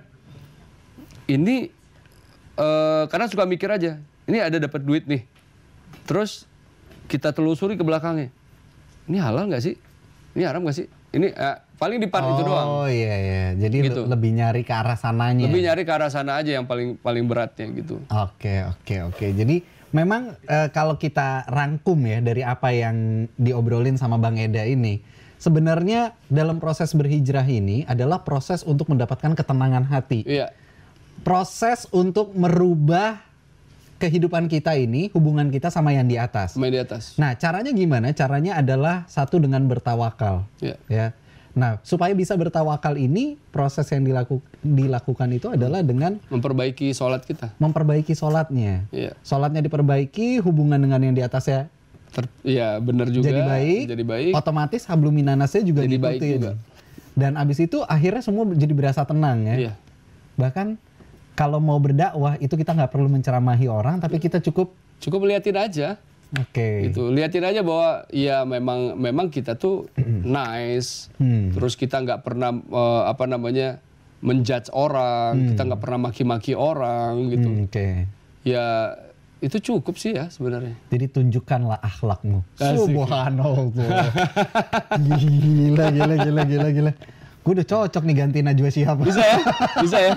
ini 1.25 1.73
eh 2.53 3.03
karena 3.09 3.25
suka 3.25 3.49
mikir 3.49 3.73
aja. 3.73 3.97
Ini 4.29 4.45
ada 4.45 4.61
dapat 4.61 4.85
duit 4.85 5.09
nih. 5.09 5.25
Terus 6.05 6.45
kita 7.09 7.33
telusuri 7.33 7.75
ke 7.75 7.83
belakangnya. 7.83 8.29
Ini 9.03 9.17
halal 9.19 9.47
nggak 9.47 9.63
sih? 9.63 9.75
Ini 10.33 10.43
haram 10.43 10.63
nggak 10.63 10.75
sih? 10.75 10.87
Ini 11.13 11.27
eh, 11.29 11.57
paling 11.77 12.01
di 12.01 12.07
part 12.07 12.25
itu 12.25 12.41
doang. 12.41 12.67
Oh 12.81 12.87
iya 12.89 13.13
iya. 13.13 13.43
Jadi 13.55 13.77
le- 13.79 13.85
Gitu. 13.91 14.01
lebih 14.07 14.31
nyari 14.33 14.61
ke 14.61 14.73
arah 14.73 14.97
sananya. 14.97 15.45
Lebih 15.45 15.61
nyari 15.61 15.81
ke 15.83 15.91
arah 15.91 16.09
sana 16.09 16.41
aja 16.41 16.51
yang 16.51 16.65
paling 16.65 16.97
paling 16.97 17.25
beratnya 17.25 17.69
gitu. 17.71 18.01
Oke 18.09 18.65
oke 18.65 19.13
oke. 19.13 19.25
Jadi 19.29 19.61
memang 19.91 20.33
eh, 20.41 20.67
kalau 20.69 20.97
kita 20.97 21.45
rangkum 21.45 21.99
ya 22.01 22.17
dari 22.17 22.41
apa 22.41 22.73
yang 22.73 23.29
diobrolin 23.35 23.93
sama 23.93 24.17
Bang 24.17 24.41
Eda 24.41 24.65
ini, 24.65 24.97
sebenarnya 25.37 26.17
dalam 26.27 26.57
proses 26.57 26.91
berhijrah 26.91 27.45
ini 27.45 27.85
adalah 27.85 28.25
proses 28.25 28.65
untuk 28.65 28.89
mendapatkan 28.89 29.37
ketenangan 29.37 29.85
hati. 29.85 30.25
Iya. 30.25 30.49
Proses 31.21 31.85
untuk 31.89 32.33
merubah 32.33 33.21
kehidupan 33.97 34.47
kita 34.47 34.73
ini, 34.73 35.07
hubungan 35.11 35.47
kita 35.47 35.67
sama 35.67 35.91
yang 35.91 36.05
di 36.05 36.17
atas. 36.17 36.55
Main 36.55 36.71
di 36.71 36.81
atas. 36.81 37.15
Nah, 37.15 37.33
caranya 37.33 37.69
gimana? 37.69 38.11
Caranya 38.11 38.57
adalah 38.57 39.05
satu 39.05 39.37
dengan 39.37 39.63
bertawakal. 39.63 40.43
Iya. 40.59 40.75
Ya. 40.87 41.07
Nah, 41.53 41.77
supaya 41.81 42.09
bisa 42.11 42.33
bertawakal 42.33 42.97
ini, 42.97 43.37
proses 43.53 43.85
yang 43.93 44.01
dilaku- 44.01 44.41
dilakukan 44.59 45.29
itu 45.29 45.53
adalah 45.53 45.85
dengan 45.85 46.17
Memperbaiki 46.27 46.89
sholat 46.91 47.21
kita. 47.21 47.53
memperbaiki 47.57 48.11
sholatnya. 48.11 48.89
Iya. 48.89 49.13
Sholatnya 49.21 49.61
diperbaiki, 49.61 50.41
hubungan 50.41 50.81
dengan 50.81 50.97
yang 50.99 51.13
di 51.13 51.21
atasnya 51.21 51.69
Ter- 52.09 52.29
Iya 52.45 52.77
benar 52.77 53.09
juga. 53.09 53.25
jadi 53.25 53.41
baik, 53.41 53.83
Jadi 53.89 54.03
baik. 54.05 54.31
otomatis 54.37 54.85
habluminanasnya 54.85 55.65
juga 55.65 55.81
Jadi 55.81 55.97
baik 55.97 56.21
juga. 56.21 56.51
Dan 57.13 57.37
abis 57.37 57.57
itu 57.57 57.81
akhirnya 57.81 58.21
semua 58.21 58.45
jadi 58.49 58.69
berasa 58.69 59.01
tenang 59.01 59.41
ya. 59.45 59.55
Iya. 59.57 59.73
Bahkan 60.37 60.77
kalau 61.33 61.57
mau 61.57 61.77
berdakwah 61.81 62.37
itu 62.37 62.53
kita 62.53 62.73
nggak 62.73 62.91
perlu 62.93 63.09
menceramahi 63.09 63.65
orang, 63.65 63.97
tapi 63.97 64.17
kita 64.17 64.37
cukup 64.39 64.73
Cukup 65.03 65.27
liatin 65.27 65.59
aja. 65.59 65.99
oke. 66.31 66.69
Gitu. 66.87 67.11
Liatin 67.11 67.43
aja 67.43 67.59
bahwa 67.59 68.07
ya 68.07 68.47
memang 68.47 68.95
memang 68.95 69.27
kita 69.27 69.59
tuh 69.59 69.91
nice. 70.23 71.11
Hmm. 71.19 71.51
Terus 71.51 71.75
kita 71.75 71.99
nggak 71.99 72.23
pernah 72.23 72.55
eh, 72.55 73.03
apa 73.11 73.27
namanya 73.27 73.83
menjudge 74.23 74.71
orang. 74.71 75.51
Kita 75.51 75.67
nggak 75.67 75.81
pernah 75.83 76.07
maki-maki 76.07 76.55
orang 76.55 77.27
gitu. 77.35 77.49
Hmm, 77.51 77.67
Oke. 77.67 78.07
Ya 78.47 78.95
itu 79.43 79.59
cukup 79.59 79.99
sih 79.99 80.15
ya 80.15 80.31
sebenarnya. 80.31 80.79
Jadi 80.87 81.11
tunjukkanlah 81.11 81.83
akhlakmu. 81.83 82.47
Subhanallah. 82.55 83.67
gila, 85.03 85.85
gila, 85.91 86.15
gila, 86.15 86.41
gila, 86.47 86.69
gila. 86.71 86.91
Gue 87.43 87.59
udah 87.59 87.67
cocok 87.67 88.03
nih 88.07 88.15
ganti 88.23 88.39
Najwa 88.39 88.71
Shihab. 88.71 89.03
Bisa 89.03 89.19
ya? 89.19 89.37
Bisa 89.83 89.97
ya? 89.99 90.13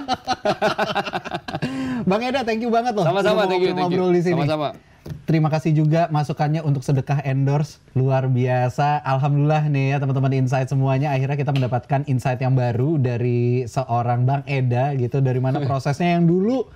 Bang 2.09 2.23
Eda, 2.23 2.47
thank 2.47 2.63
you 2.63 2.71
banget 2.71 2.95
loh. 2.95 3.03
Sama-sama, 3.03 3.51
thank 3.51 3.67
you, 3.67 3.75
thank 3.75 3.91
you. 3.91 3.99
ngobrol 3.99 4.15
di 4.15 4.23
sini. 4.23 4.47
Sama-sama. 4.47 4.79
Terima 5.27 5.51
kasih 5.51 5.75
juga 5.75 6.07
masukannya 6.11 6.63
untuk 6.63 6.87
sedekah 6.87 7.19
endorse 7.27 7.83
luar 7.99 8.31
biasa. 8.31 9.03
Alhamdulillah 9.03 9.67
nih 9.67 9.95
ya 9.95 9.97
teman-teman 9.99 10.35
insight 10.39 10.71
semuanya 10.71 11.11
akhirnya 11.15 11.35
kita 11.35 11.51
mendapatkan 11.51 12.07
insight 12.07 12.39
yang 12.39 12.55
baru 12.55 12.99
dari 12.99 13.67
seorang 13.67 14.23
Bang 14.23 14.47
Eda 14.47 14.95
gitu 14.95 15.19
dari 15.19 15.43
mana 15.43 15.63
prosesnya 15.63 16.19
yang 16.19 16.31
dulu 16.31 16.67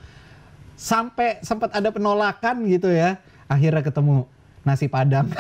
sampai 0.75 1.43
sempat 1.47 1.75
ada 1.79 1.95
penolakan 1.95 2.67
gitu 2.67 2.91
ya. 2.91 3.23
Akhirnya 3.47 3.87
ketemu 3.87 4.27
nasi 4.67 4.91
padang. 4.91 5.31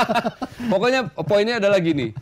Pokoknya 0.72 1.08
poinnya 1.24 1.56
adalah 1.56 1.80
gini. 1.80 2.12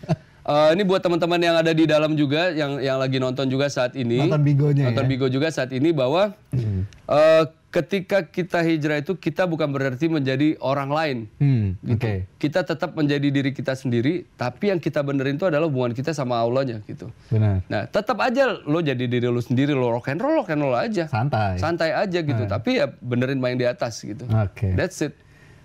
Eh, 0.40 0.68
ini 0.72 0.82
buat 0.82 1.04
teman-teman 1.04 1.36
yang 1.36 1.56
ada 1.60 1.70
di 1.70 1.84
dalam 1.84 2.16
juga, 2.16 2.48
yang 2.50 2.80
yang 2.80 2.96
lagi 2.96 3.20
nonton 3.20 3.44
juga 3.46 3.68
saat 3.68 3.92
ini. 3.92 4.24
Nonton 4.24 4.40
Bigonya 4.40 4.88
Nonton 4.88 5.04
ya. 5.04 5.10
Bigo 5.10 5.26
juga 5.28 5.52
saat 5.52 5.68
ini 5.70 5.92
bahwa 5.92 6.32
eh, 6.50 7.44
ketika 7.70 8.24
kita 8.24 8.64
hijrah 8.64 8.98
itu 8.98 9.14
kita 9.14 9.46
bukan 9.46 9.70
berarti 9.70 10.08
menjadi 10.08 10.58
orang 10.58 10.90
lain. 10.90 11.18
Hmm, 11.38 11.76
Gitu. 11.84 12.02
oke. 12.02 12.12
Kita 12.40 12.64
tetap 12.64 12.96
menjadi 12.96 13.28
diri 13.30 13.52
kita 13.52 13.76
sendiri, 13.76 14.26
tapi 14.34 14.72
yang 14.72 14.80
kita 14.80 15.04
benerin 15.04 15.36
itu 15.36 15.46
adalah 15.46 15.68
hubungan 15.68 15.92
kita 15.92 16.10
sama 16.10 16.40
Allahnya 16.40 16.82
gitu. 16.82 17.12
Benar. 17.30 17.62
Nah, 17.68 17.86
tetap 17.86 18.18
aja 18.18 18.58
lo 18.64 18.80
jadi 18.80 19.04
diri 19.06 19.28
lo 19.28 19.38
sendiri, 19.38 19.70
lo 19.70 19.92
rock 19.92 20.08
and 20.08 20.18
roll, 20.18 20.40
rock 20.40 20.50
and 20.50 20.64
roll 20.64 20.74
aja. 20.74 21.04
Santai. 21.06 21.60
Santai 21.60 21.92
aja 21.94 22.18
gitu, 22.18 22.42
tapi 22.48 22.80
ya 22.80 22.88
benerin 22.98 23.38
main 23.38 23.54
di 23.54 23.68
atas 23.68 24.02
gitu. 24.02 24.24
Oke. 24.26 24.72
That's 24.74 24.98
it. 25.04 25.14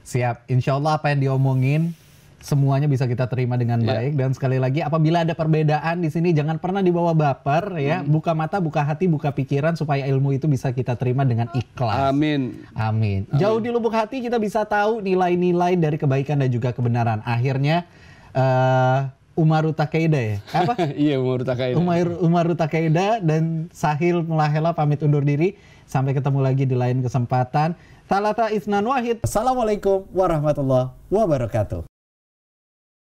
Siap. 0.06 0.46
Insya 0.46 0.78
Allah 0.78 1.02
apa 1.02 1.10
yang 1.10 1.26
diomongin 1.26 1.98
semuanya 2.46 2.86
bisa 2.86 3.10
kita 3.10 3.26
terima 3.26 3.58
dengan 3.58 3.82
Ya. 3.82 3.98
baik 3.98 4.14
dan 4.14 4.30
sekali 4.38 4.62
lagi 4.62 4.86
apabila 4.86 5.26
ada 5.26 5.34
perbedaan 5.34 6.06
di 6.06 6.14
sini 6.14 6.30
jangan 6.30 6.62
pernah 6.62 6.86
dibawa 6.86 7.18
baper 7.18 7.74
ya 7.82 8.06
Hmm. 8.06 8.14
buka 8.14 8.38
mata 8.38 8.62
buka 8.62 8.86
hati 8.86 9.10
buka 9.10 9.34
pikiran 9.34 9.74
supaya 9.74 10.06
ilmu 10.06 10.38
itu 10.38 10.46
bisa 10.46 10.70
kita 10.70 10.94
terima 10.94 11.26
dengan 11.26 11.50
ikhlas 11.58 12.14
Amin. 12.14 12.62
Amin. 12.78 13.26
Jauh 13.34 13.58
di 13.58 13.74
lubuk 13.74 13.92
hati 13.92 14.22
kita 14.22 14.38
bisa 14.38 14.62
tahu 14.62 15.02
nilai-nilai 15.02 15.74
dari 15.74 15.98
kebaikan 15.98 16.38
dan 16.38 16.54
juga 16.54 16.70
kebenaran. 16.70 17.26
Akhirnya 17.26 17.90
eh 18.32 19.10
Umaru 19.36 19.76
Takeda 19.76 20.16
ya. 20.16 20.38
Apa? 20.56 20.80
iya, 20.96 21.20
Aka 21.20 21.66
ini. 21.68 21.76
Umar 21.76 22.08
Umaru 22.24 22.56
Takeda 22.56 23.20
dan 23.20 23.68
Sahil 23.76 24.24
Mulahela 24.24 24.72
pamit 24.72 25.04
undur 25.04 25.28
diri. 25.28 25.60
Sampai 25.84 26.16
ketemu 26.16 26.40
lagi 26.40 26.64
di 26.64 26.72
lain 26.74 27.04
kesempatan. 27.04 27.76
Talata 28.08 28.48
Isnan 28.48 28.88
Wahid. 28.88 29.20
Assalamualaikum 29.28 30.08
warahmatullahi 30.16 30.96
wabarakatuh. 31.12 31.95